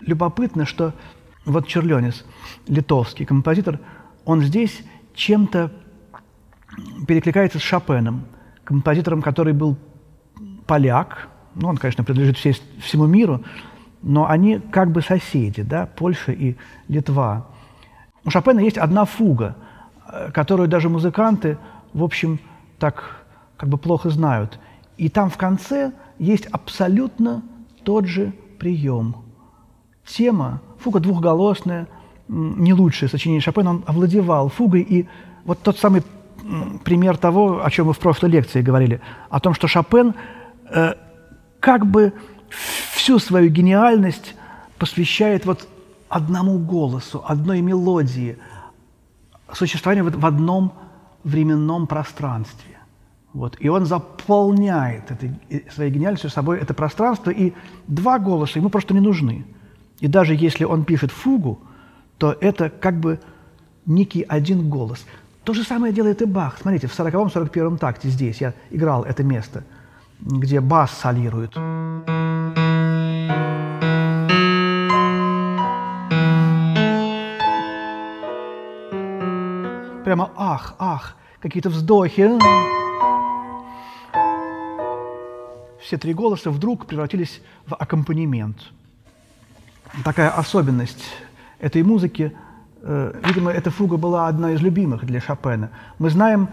Любопытно, 0.00 0.64
что 0.66 0.92
вот 1.44 1.66
Черленис, 1.66 2.24
литовский 2.68 3.26
композитор, 3.26 3.80
он 4.24 4.40
здесь 4.40 4.84
чем-то 5.14 5.72
перекликается 7.08 7.58
с 7.58 7.62
Шопеном, 7.62 8.26
композитором, 8.62 9.20
который 9.20 9.52
был 9.52 9.76
поляк, 10.64 11.28
ну, 11.56 11.66
он, 11.66 11.76
конечно, 11.76 12.04
принадлежит 12.04 12.38
всей, 12.38 12.56
всему 12.80 13.06
миру, 13.06 13.42
но 14.00 14.28
они 14.28 14.60
как 14.60 14.92
бы 14.92 15.02
соседи, 15.02 15.62
да, 15.62 15.86
Польша 15.86 16.30
и 16.30 16.54
Литва. 16.86 17.48
У 18.24 18.30
Шопена 18.30 18.60
есть 18.60 18.78
одна 18.78 19.06
фуга, 19.06 19.56
э, 20.06 20.30
которую 20.30 20.68
даже 20.68 20.88
музыканты, 20.88 21.58
в 21.94 22.04
общем, 22.04 22.38
так 22.78 23.24
как 23.56 23.68
бы 23.68 23.76
плохо 23.76 24.10
знают. 24.10 24.60
И 24.96 25.08
там 25.08 25.30
в 25.30 25.36
конце 25.36 25.92
есть 26.18 26.46
абсолютно 26.46 27.42
тот 27.82 28.06
же 28.06 28.32
прием. 28.58 29.16
Тема, 30.06 30.60
фуга 30.78 31.00
двухголосная, 31.00 31.88
не 32.28 32.72
лучшее 32.72 33.08
сочинение 33.08 33.40
Шопена, 33.40 33.70
он 33.70 33.84
овладевал 33.86 34.48
фугой. 34.48 34.82
И 34.82 35.08
вот 35.44 35.60
тот 35.60 35.78
самый 35.78 36.02
пример 36.84 37.16
того, 37.16 37.64
о 37.64 37.70
чем 37.70 37.86
мы 37.86 37.92
в 37.92 37.98
прошлой 37.98 38.30
лекции 38.30 38.62
говорили, 38.62 39.00
о 39.30 39.40
том, 39.40 39.54
что 39.54 39.66
Шопен 39.66 40.14
э, 40.70 40.94
как 41.60 41.86
бы 41.86 42.12
всю 42.92 43.18
свою 43.18 43.50
гениальность 43.50 44.34
посвящает 44.78 45.46
вот 45.46 45.68
одному 46.08 46.58
голосу, 46.58 47.24
одной 47.26 47.60
мелодии, 47.60 48.38
существованию 49.52 50.10
в 50.10 50.26
одном 50.26 50.72
временном 51.24 51.86
пространстве. 51.86 52.73
Вот. 53.34 53.56
И 53.58 53.68
он 53.68 53.84
заполняет 53.84 55.10
этой, 55.10 55.32
э, 55.50 55.68
своей 55.70 55.90
гениальностью 55.90 56.30
собой 56.30 56.60
это 56.60 56.72
пространство, 56.72 57.30
и 57.30 57.52
два 57.88 58.18
голоса 58.20 58.60
ему 58.60 58.70
просто 58.70 58.94
не 58.94 59.00
нужны. 59.00 59.44
И 59.98 60.06
даже 60.06 60.34
если 60.34 60.64
он 60.64 60.84
пишет 60.84 61.10
фугу, 61.10 61.58
то 62.16 62.36
это 62.40 62.70
как 62.70 63.00
бы 63.00 63.18
некий 63.86 64.22
один 64.22 64.70
голос. 64.70 65.04
То 65.42 65.52
же 65.52 65.64
самое 65.64 65.92
делает 65.92 66.22
и 66.22 66.26
Бах. 66.26 66.58
Смотрите, 66.58 66.86
в 66.86 66.98
40-41 66.98 67.78
такте 67.78 68.08
здесь 68.08 68.40
я 68.40 68.54
играл 68.70 69.02
это 69.02 69.24
место, 69.24 69.64
где 70.20 70.60
бас 70.60 70.92
солирует. 70.92 71.54
Прямо 80.04 80.30
ах, 80.36 80.76
ах, 80.78 81.16
какие-то 81.40 81.70
вздохи. 81.70 82.30
Все 85.84 85.98
три 85.98 86.14
голоса 86.14 86.50
вдруг 86.50 86.86
превратились 86.86 87.42
в 87.66 87.74
аккомпанемент. 87.74 88.72
Такая 90.02 90.30
особенность 90.30 91.04
этой 91.58 91.82
музыки. 91.82 92.32
Э, 92.80 93.20
видимо, 93.26 93.50
эта 93.50 93.70
фуга 93.70 93.98
была 93.98 94.26
одна 94.26 94.52
из 94.52 94.62
любимых 94.62 95.04
для 95.04 95.20
Шопена. 95.20 95.68
Мы 95.98 96.08
знаем, 96.08 96.48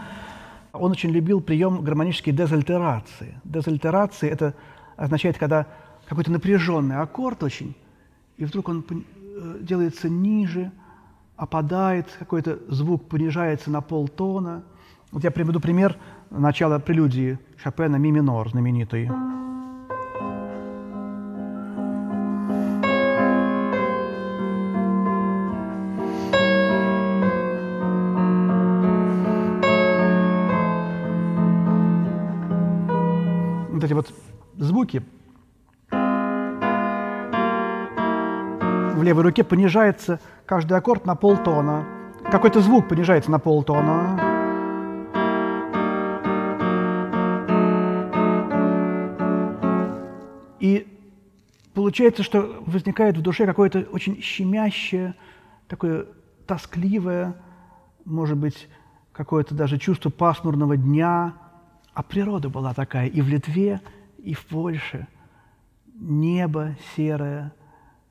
он 0.74 0.92
очень 0.92 1.12
любил 1.12 1.40
прием 1.40 1.82
гармонической 1.82 2.34
дезальтерации. 2.34 3.40
Дезальтерации– 3.46 4.30
это 4.32 4.54
означает, 4.98 5.38
когда 5.38 5.66
какой-то 6.08 6.30
напряженный 6.30 6.98
аккорд 6.98 7.42
очень, 7.42 7.74
и 8.36 8.44
вдруг 8.44 8.68
он 8.68 8.84
э, 8.90 9.60
делается 9.62 10.10
ниже, 10.10 10.74
опадает, 11.38 12.08
какой-то 12.20 12.60
звук 12.68 13.08
понижается 13.08 13.72
на 13.72 13.80
полтона. 13.80 14.64
Вот 15.10 15.24
я 15.24 15.32
приведу 15.32 15.62
пример 15.62 15.96
начала 16.32 16.80
прелюдии 16.80 17.38
Шопена 17.58 17.98
«Ми 17.98 18.12
минор» 18.12 18.50
знаменитый. 18.50 19.10
Вот 33.70 33.84
эти 33.84 33.94
вот 33.94 34.14
звуки 34.58 35.04
в 39.02 39.04
левой 39.04 39.24
руке 39.24 39.44
понижается 39.44 40.20
каждый 40.46 40.78
аккорд 40.78 41.06
на 41.06 41.16
полтона. 41.16 41.84
Какой-то 42.32 42.62
звук 42.62 42.88
понижается 42.88 43.32
на 43.32 43.40
полтона. 43.40 44.31
Получается, 51.82 52.22
что 52.22 52.62
возникает 52.68 53.18
в 53.18 53.24
душе 53.24 53.48
какое-то 53.48 53.80
очень 53.92 54.22
щемящее, 54.22 55.16
такое 55.68 56.06
тоскливое, 56.46 57.36
может 58.06 58.38
быть, 58.38 58.68
какое-то 59.12 59.56
даже 59.56 59.80
чувство 59.80 60.12
пасмурного 60.12 60.78
дня. 60.78 61.34
А 61.96 62.04
природа 62.04 62.50
была 62.50 62.76
такая 62.76 63.08
и 63.08 63.20
в 63.20 63.28
Литве, 63.28 63.82
и 64.20 64.36
в 64.36 64.46
Польше. 64.46 65.08
Небо 65.96 66.76
серое, 66.96 67.52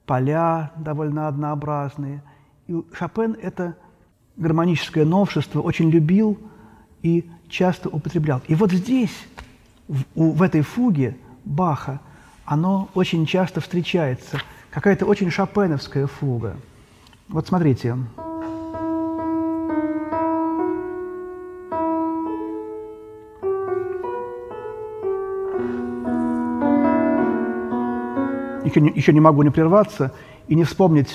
поля 0.04 0.72
довольно 0.76 1.28
однообразные. 1.28 2.24
И 2.66 2.74
Шопен 2.92 3.36
это 3.40 3.76
гармоническое 4.36 5.04
новшество 5.04 5.60
очень 5.60 5.90
любил 5.90 6.40
и 7.02 7.30
часто 7.48 7.88
употреблял. 7.88 8.42
И 8.48 8.56
вот 8.56 8.72
здесь, 8.72 9.16
в, 9.86 10.02
в 10.16 10.42
этой 10.42 10.62
фуге 10.62 11.16
Баха, 11.44 12.00
оно 12.44 12.88
очень 12.94 13.26
часто 13.26 13.60
встречается. 13.60 14.40
Какая-то 14.70 15.06
очень 15.06 15.30
шопеновская 15.30 16.06
фуга. 16.06 16.56
Вот 17.28 17.46
смотрите. 17.46 17.96
еще 28.70 28.80
не, 28.80 28.90
еще 28.90 29.12
не 29.12 29.20
могу 29.20 29.42
не 29.42 29.50
прерваться 29.50 30.12
и 30.48 30.54
не 30.54 30.64
вспомнить 30.64 31.14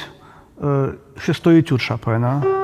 э, 0.57 0.95
шестой 1.17 1.61
этюд 1.61 1.81
Шопена. 1.81 2.54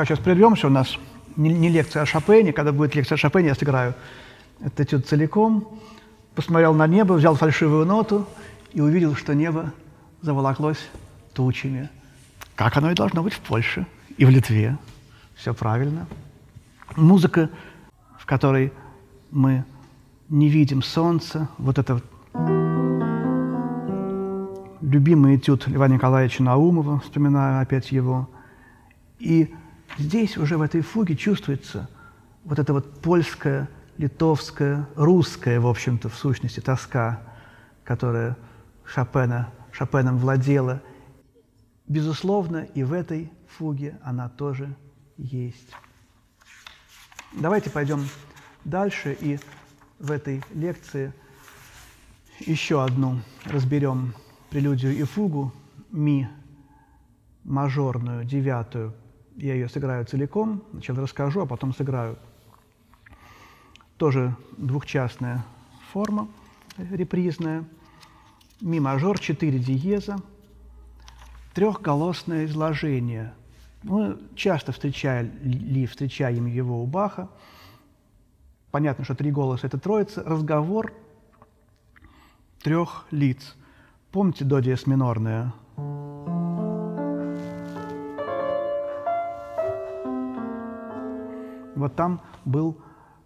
Пока 0.00 0.06
сейчас 0.14 0.24
прервемся, 0.24 0.66
у 0.66 0.70
нас 0.70 0.98
не, 1.36 1.52
не 1.52 1.68
лекция 1.68 2.02
о 2.02 2.06
Шопене, 2.06 2.54
когда 2.54 2.72
будет 2.72 2.94
лекция 2.94 3.16
о 3.16 3.18
Шопене, 3.18 3.48
я 3.48 3.54
сыграю 3.54 3.94
этот 4.60 4.80
этюд 4.80 5.06
целиком. 5.06 5.78
Посмотрел 6.34 6.72
на 6.72 6.86
небо, 6.86 7.12
взял 7.12 7.34
фальшивую 7.34 7.84
ноту 7.84 8.26
и 8.72 8.80
увидел, 8.80 9.14
что 9.14 9.34
небо 9.34 9.74
заволоклось 10.22 10.88
тучами. 11.34 11.90
Как 12.54 12.78
оно 12.78 12.90
и 12.90 12.94
должно 12.94 13.22
быть 13.22 13.34
в 13.34 13.40
Польше 13.40 13.86
и 14.16 14.24
в 14.24 14.30
Литве. 14.30 14.78
Все 15.34 15.52
правильно. 15.52 16.06
Музыка, 16.96 17.50
в 18.18 18.24
которой 18.24 18.72
мы 19.30 19.64
не 20.30 20.48
видим 20.48 20.82
солнца, 20.82 21.46
вот 21.58 21.78
это 21.78 22.00
любимый 24.80 25.36
этюд 25.36 25.68
Льва 25.68 25.88
Николаевича 25.88 26.42
Наумова, 26.42 27.00
вспоминаю 27.00 27.60
опять 27.60 27.92
его. 27.92 28.30
И 29.18 29.52
Здесь 29.98 30.36
уже 30.36 30.56
в 30.56 30.62
этой 30.62 30.80
фуге 30.80 31.16
чувствуется 31.16 31.88
вот 32.44 32.58
эта 32.58 32.72
вот 32.72 33.00
польская, 33.00 33.68
литовская, 33.98 34.88
русская, 34.96 35.60
в 35.60 35.66
общем-то, 35.66 36.08
в 36.08 36.14
сущности, 36.14 36.60
тоска, 36.60 37.22
которая 37.84 38.36
Шопена, 38.84 39.52
Шопеном 39.72 40.18
владела. 40.18 40.82
безусловно, 41.86 42.58
и 42.74 42.84
в 42.84 42.92
этой 42.92 43.32
фуге 43.58 43.98
она 44.02 44.28
тоже 44.28 44.74
есть. 45.16 45.70
Давайте 47.32 47.68
пойдем 47.68 48.08
дальше 48.64 49.16
и 49.20 49.38
в 49.98 50.10
этой 50.10 50.42
лекции 50.54 51.12
еще 52.38 52.82
одну 52.84 53.20
разберем 53.44 54.14
прелюдию 54.50 54.96
и 54.96 55.02
фугу 55.02 55.52
ми 55.90 56.28
мажорную, 57.44 58.24
девятую. 58.24 58.94
Я 59.40 59.54
ее 59.54 59.70
сыграю 59.70 60.04
целиком, 60.04 60.62
сначала 60.72 61.00
расскажу, 61.00 61.40
а 61.40 61.46
потом 61.46 61.72
сыграю. 61.72 62.18
Тоже 63.96 64.36
двухчастная 64.58 65.46
форма, 65.92 66.28
репризная. 66.76 67.64
Ми 68.60 68.80
мажор, 68.80 69.18
четыре 69.18 69.58
диеза, 69.58 70.18
трехголосное 71.54 72.44
изложение. 72.44 73.32
Мы 73.82 74.18
часто 74.34 74.72
встречали, 74.72 75.86
встречаем 75.86 76.44
его 76.44 76.82
у 76.82 76.86
Баха. 76.86 77.30
Понятно, 78.70 79.04
что 79.06 79.14
три 79.14 79.30
голоса– 79.30 79.66
это 79.68 79.78
троица. 79.78 80.22
Разговор 80.22 80.92
трех 82.62 83.06
лиц. 83.10 83.56
Помните 84.12 84.44
до 84.44 84.60
диез 84.60 84.86
минорная? 84.86 85.54
Вот 91.80 91.96
там 91.96 92.20
был 92.44 92.76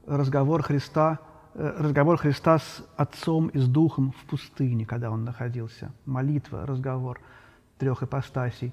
разговор 0.07 0.62
Христа, 0.62 1.19
э, 1.55 1.75
разговор 1.79 2.17
Христа 2.17 2.59
с 2.59 2.85
Отцом 2.97 3.49
и 3.49 3.59
с 3.59 3.67
Духом 3.67 4.12
в 4.12 4.25
пустыне, 4.31 4.87
когда 4.87 5.11
он 5.11 5.25
находился. 5.25 5.90
Молитва, 6.07 6.64
разговор 6.67 7.21
трех 7.79 8.05
ипостасей. 8.05 8.73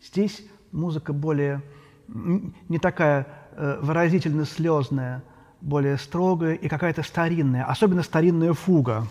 Здесь 0.00 0.46
музыка 0.70 1.12
более, 1.12 1.62
не 2.06 2.78
такая 2.78 3.26
э, 3.56 3.78
выразительно 3.82 4.44
слезная, 4.44 5.24
более 5.60 5.98
строгая 5.98 6.54
и 6.54 6.68
какая-то 6.68 7.02
старинная, 7.02 7.64
особенно 7.64 8.04
старинная 8.04 8.52
фуга. 8.52 9.04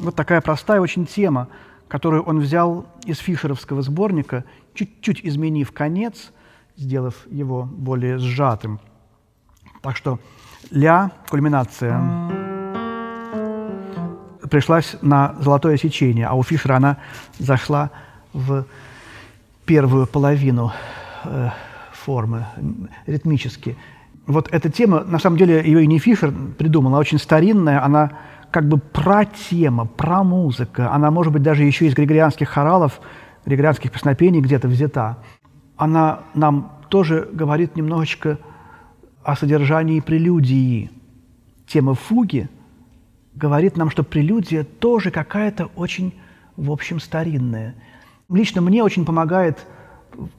Вот 0.00 0.14
такая 0.16 0.40
простая 0.40 0.80
очень 0.80 1.06
тема, 1.06 1.48
которую 1.88 2.22
он 2.22 2.40
взял 2.40 2.86
из 3.04 3.18
фишеровского 3.18 3.82
сборника, 3.82 4.44
чуть-чуть 4.74 5.20
изменив 5.24 5.72
конец, 5.72 6.32
сделав 6.76 7.14
его 7.30 7.64
более 7.64 8.18
сжатым. 8.18 8.80
Так 9.82 9.96
что 9.96 10.18
ля, 10.70 11.12
кульминация, 11.30 12.00
пришлась 14.50 14.96
на 15.02 15.34
золотое 15.40 15.76
сечение, 15.76 16.26
а 16.26 16.34
у 16.34 16.42
Фишера 16.42 16.76
она 16.76 16.98
зашла 17.38 17.90
в 18.32 18.66
первую 19.64 20.06
половину 20.06 20.72
э, 21.24 21.50
формы, 21.92 22.46
ритмически. 23.06 23.76
Вот 24.26 24.48
эта 24.52 24.70
тема, 24.70 25.04
на 25.04 25.18
самом 25.18 25.36
деле, 25.36 25.62
ее 25.64 25.82
и 25.82 25.86
не 25.86 25.98
Фишер 25.98 26.32
придумал, 26.58 26.90
она 26.90 26.98
очень 26.98 27.18
старинная, 27.18 27.84
она 27.84 28.12
как 28.56 28.68
бы 28.68 28.78
про 28.78 29.26
тема, 29.26 29.84
про 29.84 30.24
музыка. 30.24 30.90
Она, 30.90 31.10
может 31.10 31.30
быть, 31.30 31.42
даже 31.42 31.62
еще 31.62 31.84
из 31.88 31.92
григорианских 31.92 32.48
хоралов, 32.48 33.02
григорианских 33.44 33.92
песнопений 33.92 34.40
где-то 34.40 34.66
взята. 34.66 35.18
Она 35.76 36.20
нам 36.32 36.72
тоже 36.88 37.28
говорит 37.30 37.76
немножечко 37.76 38.38
о 39.22 39.36
содержании 39.36 40.00
прелюдии. 40.00 40.90
Тема 41.66 41.92
фуги 41.92 42.48
говорит 43.34 43.76
нам, 43.76 43.90
что 43.90 44.02
прелюдия 44.02 44.64
тоже 44.64 45.10
какая-то 45.10 45.66
очень, 45.76 46.14
в 46.56 46.70
общем, 46.70 46.98
старинная. 46.98 47.74
Лично 48.30 48.62
мне 48.62 48.82
очень 48.82 49.04
помогает 49.04 49.66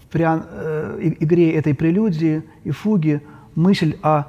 при 0.10 0.25
э, 0.25 1.13
игре 1.19 1.51
этой 1.51 1.75
прелюдии 1.75 2.41
и 2.63 2.71
фуги 2.71 3.21
мысль 3.53 3.95
о 4.01 4.23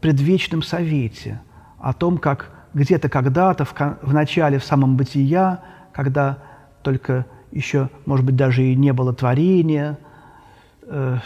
предвечном 0.00 0.62
совете, 0.62 1.42
о 1.78 1.92
том, 1.92 2.16
как 2.16 2.61
где-то 2.74 3.08
когда-то, 3.08 3.64
в, 3.64 3.74
в 4.02 4.12
начале, 4.14 4.58
в 4.58 4.64
самом 4.64 4.96
бытия, 4.96 5.60
когда 5.92 6.38
только 6.82 7.26
еще, 7.50 7.90
может 8.06 8.24
быть, 8.24 8.36
даже 8.36 8.64
и 8.64 8.74
не 8.74 8.92
было 8.92 9.12
творения 9.12 9.98
э, 10.82 11.18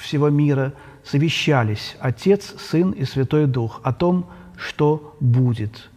всего 0.00 0.30
мира, 0.30 0.72
совещались 1.04 1.96
Отец, 2.00 2.54
Сын 2.58 2.90
и 2.90 3.04
Святой 3.04 3.46
Дух 3.46 3.80
о 3.84 3.92
том, 3.92 4.26
что 4.56 5.16
будет. 5.20 5.90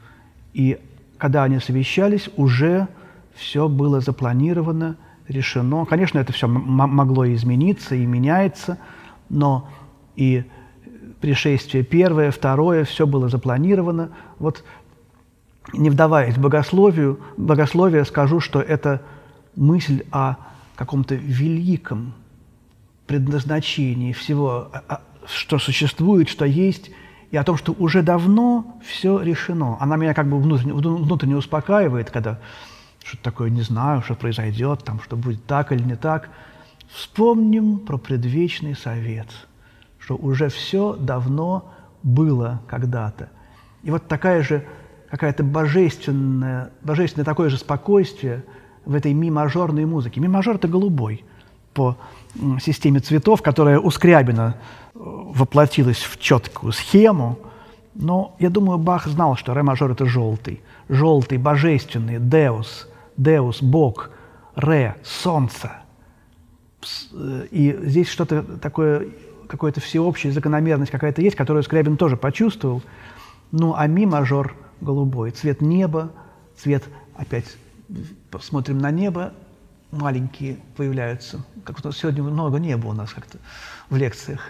И 0.54 0.80
когда 1.18 1.44
они 1.44 1.60
совещались, 1.60 2.30
уже 2.36 2.88
все 3.34 3.70
было 3.70 4.02
запланировано, 4.02 4.98
решено. 5.28 5.86
Конечно, 5.86 6.20
это 6.20 6.34
все 6.34 6.48
могло 6.48 7.26
измениться 7.34 7.96
и 7.96 8.06
меняется, 8.06 8.78
но 9.30 9.70
и 10.16 10.44
пришествие 11.22 11.84
первое, 11.84 12.32
второе, 12.32 12.84
все 12.84 13.06
было 13.06 13.30
запланировано. 13.30 14.10
Вот 14.40 14.64
не 15.74 15.90
вдаваясь 15.90 16.36
в 16.36 16.42
богословию, 16.42 17.20
богословие, 17.38 18.06
скажу, 18.06 18.40
что 18.40 18.62
это 18.62 19.02
мысль 19.56 20.04
о 20.12 20.36
каком-то 20.76 21.16
великом 21.16 22.14
предназначении 23.08 24.14
всего, 24.14 24.72
что 25.26 25.60
существует, 25.60 26.30
что 26.30 26.46
есть, 26.46 26.92
и 27.32 27.38
о 27.38 27.44
том, 27.44 27.58
что 27.58 27.76
уже 27.78 28.02
давно 28.02 28.80
все 28.84 29.20
решено. 29.22 29.78
Она 29.80 29.98
меня 29.98 30.14
как 30.14 30.28
бы 30.28 30.40
внутренне, 30.40 30.74
внутренне 30.74 31.36
успокаивает, 31.36 32.10
когда 32.10 32.40
что-то 33.04 33.24
такое 33.24 33.50
не 33.50 33.62
знаю, 33.62 34.02
что 34.02 34.16
произойдет, 34.16 34.84
там, 34.84 35.00
что 35.02 35.16
будет 35.16 35.46
так 35.46 35.72
или 35.72 35.82
не 35.84 35.96
так. 35.96 36.30
Вспомним 36.90 37.80
про 37.80 37.98
предвечный 37.98 38.76
совет, 38.76 39.28
что 40.00 40.16
уже 40.16 40.50
все 40.50 40.94
давно 40.94 41.72
было 42.02 42.62
когда-то. 42.68 43.30
И 43.84 43.92
вот 43.92 44.08
такая 44.08 44.42
же 44.42 44.66
какая-то 45.10 45.44
божественная, 45.44 46.72
божественное 46.82 47.26
такое 47.26 47.50
же 47.50 47.58
спокойствие 47.58 48.44
в 48.86 48.94
этой 48.94 49.14
ми-мажорной 49.14 49.86
музыке. 49.86 50.20
Ми-мажор– 50.20 50.56
это 50.58 50.68
голубой 50.68 51.26
по 51.74 51.98
системе 52.62 53.00
цветов, 53.00 53.42
которая 53.42 53.80
у 53.80 53.90
Скрябина 53.92 54.56
э, 54.56 55.00
воплотилась 55.00 56.00
в 56.00 56.20
четкую 56.20 56.74
схему. 56.74 57.40
Но 57.96 58.36
я 58.40 58.50
думаю, 58.50 58.78
Бах 58.78 59.08
знал, 59.08 59.36
что 59.36 59.54
ре-мажор– 59.54 59.92
это 59.92 60.06
желтый. 60.06 60.62
Желтый, 60.88 61.38
божественный, 61.38 62.20
деус, 62.20 62.88
деус, 63.18 63.62
Бог, 63.62 64.12
ре, 64.56 64.96
солнце. 65.04 65.72
Э, 67.14 67.48
и 67.52 67.78
здесь 67.82 68.10
что-то 68.10 68.44
такое, 68.44 69.08
какая-то 69.48 69.82
всеобщая 69.82 70.32
закономерность 70.32 70.92
какая-то 70.92 71.22
есть, 71.22 71.36
которую 71.36 71.64
Скрябин 71.64 71.98
тоже 71.98 72.16
почувствовал. 72.16 72.84
Ну, 73.52 73.74
а 73.76 73.88
ми-мажор– 73.88 74.56
голубой, 74.82 75.32
цвет 75.32 75.62
неба, 75.62 76.12
цвет, 76.58 76.84
опять 77.16 77.46
посмотрим 78.32 78.78
на 78.78 78.92
небо, 78.92 79.34
маленькие 79.92 80.58
появляются. 80.76 81.44
Как 81.64 81.82
то 81.82 81.92
сегодня 81.92 82.24
много 82.24 82.60
неба 82.60 82.88
у 82.88 82.94
нас 82.94 83.12
как-то 83.14 83.40
в 83.90 83.96
лекциях. 83.96 84.42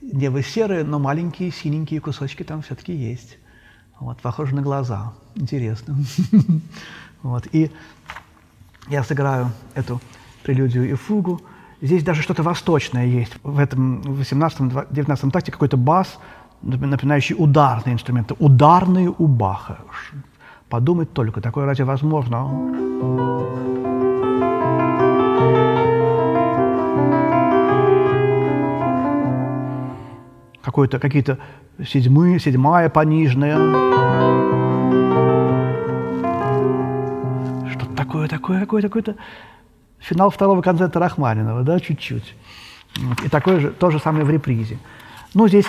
Небо 0.00 0.42
серое, 0.42 0.84
но 0.84 0.98
маленькие 0.98 1.50
синенькие 1.50 2.00
кусочки 2.00 2.42
там 2.42 2.62
все-таки 2.62 2.92
есть. 2.94 3.36
Вот, 3.98 4.18
похоже 4.22 4.54
на 4.54 4.62
глаза. 4.62 5.12
Интересно. 5.34 5.96
Вот, 7.22 7.46
и 7.52 7.70
я 8.88 9.04
сыграю 9.04 9.52
эту 9.74 10.00
прелюдию 10.42 10.88
и 10.88 10.94
фугу. 10.94 11.42
Здесь 11.82 12.02
даже 12.02 12.22
что-то 12.22 12.42
восточное 12.42 13.04
есть. 13.04 13.34
В 13.42 13.58
этом 13.58 14.00
18-19 14.00 15.30
такте 15.30 15.52
какой-то 15.52 15.76
бас– 15.76 16.18
напоминающий 16.62 17.34
ударные 17.38 17.94
инструменты, 17.94 18.34
ударные 18.38 19.12
у 19.16 19.26
Баха. 19.26 19.78
Подумать 20.68 21.12
только, 21.12 21.40
такое 21.40 21.66
разве 21.66 21.84
возможно? 21.84 22.48
Какой-то, 30.62 30.98
какие-то 31.00 31.38
седьмые, 31.84 32.38
седьмая 32.38 32.88
пониженная. 32.88 33.56
Что-то 37.70 37.96
такое, 37.96 38.28
такое, 38.28 38.60
такое, 38.60 38.82
такое-то. 38.82 39.16
Финал 39.98 40.30
второго 40.30 40.62
концерта 40.62 41.00
Рахманинова, 41.00 41.62
да, 41.62 41.80
чуть-чуть. 41.80 42.34
И 43.24 43.28
такое 43.28 43.60
же, 43.60 43.70
то 43.70 43.90
же 43.90 43.98
самое 43.98 44.24
в 44.24 44.30
репризе. 44.30 44.78
Ну, 45.34 45.48
здесь 45.48 45.66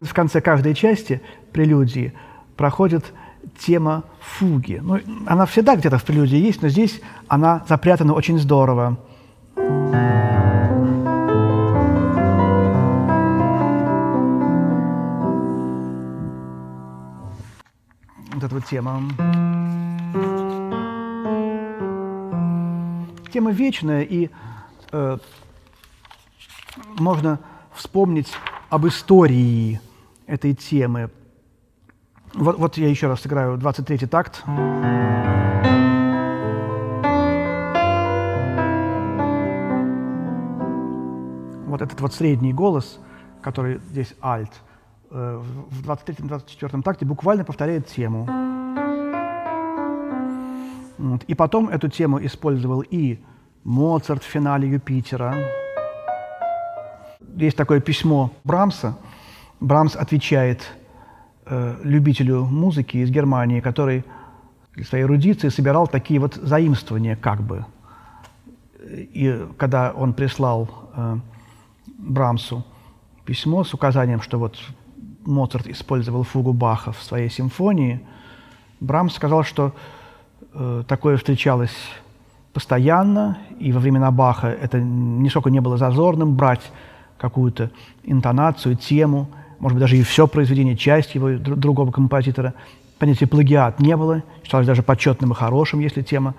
в 0.00 0.14
конце 0.14 0.40
каждой 0.40 0.74
части 0.74 1.20
прелюдии 1.52 2.12
проходит 2.56 3.12
тема 3.58 4.04
фуги. 4.20 4.80
Ну, 4.82 5.00
она 5.26 5.46
всегда 5.46 5.76
где-то 5.76 5.98
в 5.98 6.04
прелюдии 6.04 6.38
есть, 6.38 6.62
но 6.62 6.68
здесь 6.68 7.00
она 7.28 7.64
запрятана 7.68 8.14
очень 8.14 8.38
здорово. 8.38 8.98
Вот 18.34 18.44
эта 18.44 18.54
вот 18.54 18.64
тема. 18.64 19.02
тема 23.32 23.52
вечная, 23.52 24.02
и 24.02 24.28
э, 24.92 25.18
можно 26.98 27.38
вспомнить 27.74 28.32
об 28.68 28.86
истории 28.86 29.80
этой 30.30 30.54
темы. 30.54 31.10
Вот, 32.34 32.56
вот 32.58 32.76
я 32.78 32.88
еще 32.88 33.08
раз 33.08 33.20
сыграю 33.20 33.58
23-й 33.58 34.06
такт. 34.06 34.42
Вот 41.66 41.82
этот 41.82 42.00
вот 42.00 42.14
средний 42.14 42.52
голос, 42.52 43.00
который 43.42 43.80
здесь 43.90 44.14
альт, 44.22 44.52
э, 45.10 45.42
в 45.42 45.88
23-24 45.88 46.82
такте 46.82 47.04
буквально 47.04 47.44
повторяет 47.44 47.88
тему. 47.88 48.28
И 51.26 51.34
потом 51.34 51.68
эту 51.68 51.88
тему 51.88 52.24
использовал 52.24 52.82
и 52.82 53.18
Моцарт 53.64 54.22
в 54.22 54.26
финале 54.26 54.68
Юпитера. 54.68 55.34
Есть 57.36 57.56
такое 57.56 57.80
письмо 57.80 58.30
Брамса. 58.44 58.96
Брамс 59.60 59.94
отвечает 59.94 60.62
э, 61.46 61.76
любителю 61.84 62.44
музыки 62.44 62.96
из 62.96 63.10
Германии, 63.10 63.60
который 63.60 64.04
в 64.74 64.84
своей 64.84 65.04
эрудиции 65.04 65.50
собирал 65.50 65.86
такие 65.86 66.18
вот 66.18 66.34
заимствования 66.34 67.16
как 67.16 67.42
бы. 67.42 67.66
И 68.88 69.46
когда 69.58 69.92
он 69.92 70.14
прислал 70.14 70.68
э, 70.94 71.18
Брамсу 71.98 72.64
письмо 73.26 73.64
с 73.64 73.74
указанием, 73.74 74.22
что 74.22 74.38
вот 74.38 74.58
Моцарт 75.26 75.66
использовал 75.66 76.22
фугу 76.22 76.54
Баха 76.54 76.92
в 76.92 77.02
своей 77.02 77.28
симфонии, 77.28 78.00
Брамс 78.80 79.14
сказал, 79.14 79.44
что 79.44 79.74
э, 80.54 80.84
такое 80.88 81.18
встречалось 81.18 81.76
постоянно, 82.54 83.38
и 83.58 83.72
во 83.72 83.80
времена 83.80 84.10
Баха 84.10 84.48
это 84.48 84.80
нисколько 84.80 85.50
не 85.50 85.60
было 85.60 85.76
зазорным 85.76 86.34
брать 86.34 86.72
какую-то 87.18 87.70
интонацию, 88.02 88.76
тему, 88.76 89.28
может 89.60 89.76
быть, 89.76 89.80
даже 89.80 89.96
и 89.96 90.02
все 90.02 90.26
произведение, 90.26 90.76
часть 90.76 91.14
его 91.14 91.30
другого 91.38 91.92
композитора. 91.92 92.54
Понятия 92.98 93.26
плагиат 93.26 93.80
не 93.80 93.96
было, 93.96 94.22
считалось 94.42 94.66
даже 94.66 94.82
почетным 94.82 95.32
и 95.32 95.34
хорошим, 95.34 95.80
если 95.80 96.02
тема 96.02 96.34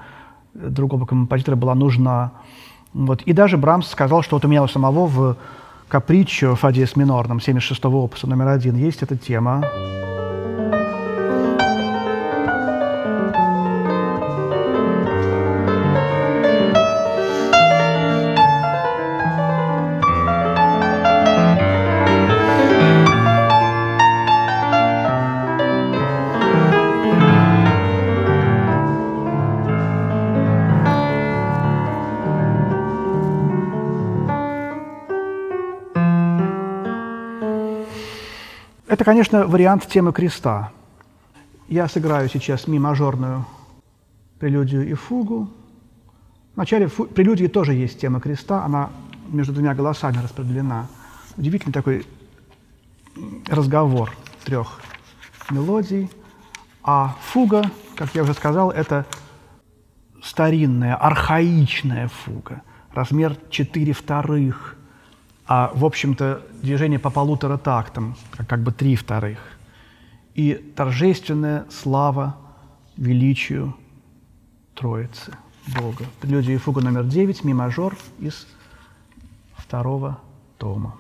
э, 0.54 0.68
другого 0.70 1.06
композитора 1.06 1.56
была 1.56 1.76
нужна. 1.76 2.34
Вот. 2.94 3.22
И 3.24 3.34
даже 3.34 3.58
Брамс 3.58 3.88
сказал, 3.88 4.22
что 4.22 4.36
вот 4.36 4.46
у 4.46 4.48
меня 4.48 4.64
у 4.64 4.68
самого 4.68 5.06
в 5.06 5.38
«Каприччо» 5.88 6.56
Фа 6.56 6.72
диез 6.72 6.96
минорном 6.96 7.38
76-го 7.38 8.04
опуса 8.04 8.28
номер 8.28 8.50
один 8.50 8.76
есть 8.76 9.02
эта 9.04 9.16
тема. 9.16 9.64
Это, 39.02 39.10
конечно, 39.10 39.48
вариант 39.48 39.88
темы 39.88 40.14
креста. 40.14 40.72
Я 41.68 41.88
сыграю 41.88 42.30
сейчас 42.30 42.68
ми 42.68 42.78
мажорную 42.78 43.48
прелюдию 44.38 44.88
и 44.88 44.94
фугу. 44.94 45.50
В 46.54 46.58
начале 46.58 46.86
фу- 46.86 47.06
прелюдии 47.06 47.48
тоже 47.48 47.74
есть 47.74 48.00
тема 48.00 48.20
креста, 48.20 48.64
она 48.64 48.92
между 49.28 49.54
двумя 49.54 49.74
голосами 49.74 50.20
распределена. 50.22 50.86
Удивительный 51.36 51.74
такой 51.74 52.06
разговор 53.48 54.14
трех 54.46 54.80
мелодий. 55.50 56.08
А 56.84 57.16
фуга, 57.24 57.64
как 57.96 58.14
я 58.14 58.22
уже 58.22 58.36
сказал, 58.36 58.70
это 58.70 59.08
старинная, 60.22 60.94
архаичная 60.96 62.08
фуга. 62.08 62.62
Размер 62.94 63.36
4 63.50 63.94
вторых– 63.94 64.76
а, 65.46 65.72
в 65.74 65.86
общем-то, 65.86 66.42
движение 66.62 67.00
по 67.00 67.10
полутора 67.10 67.58
тактам, 67.58 68.16
как 68.48 68.62
бы 68.62 68.72
три 68.72 68.96
вторых. 68.96 69.40
И 70.34 70.54
торжественная 70.76 71.66
слава 71.70 72.38
величию 72.98 73.76
Троицы, 74.76 75.34
Бога. 75.80 76.06
Прелюдия 76.22 76.56
и 76.56 76.58
фуга 76.58 76.82
номер 76.82 77.04
девять, 77.04 77.44
ми 77.44 77.54
мажор 77.54 77.98
из 78.20 78.48
второго 79.58 80.20
тома. 80.58 80.96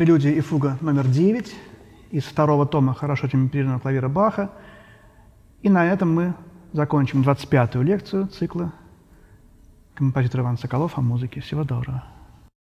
Прелюдия 0.00 0.32
и 0.32 0.40
фуга 0.40 0.78
номер 0.80 1.06
9 1.06 1.54
из 2.10 2.24
второго 2.24 2.64
тома 2.64 2.94
хорошо 2.94 3.28
темперированного 3.28 3.80
клавира 3.80 4.08
Баха. 4.08 4.50
И 5.60 5.68
на 5.68 5.84
этом 5.84 6.14
мы 6.14 6.32
закончим 6.72 7.20
25-ю 7.20 7.82
лекцию 7.82 8.26
цикла 8.28 8.72
композитора 9.92 10.42
Иван 10.42 10.56
Соколов 10.56 10.96
о 10.96 11.02
музыке. 11.02 11.42
Всего 11.42 11.64
доброго. 11.64 12.02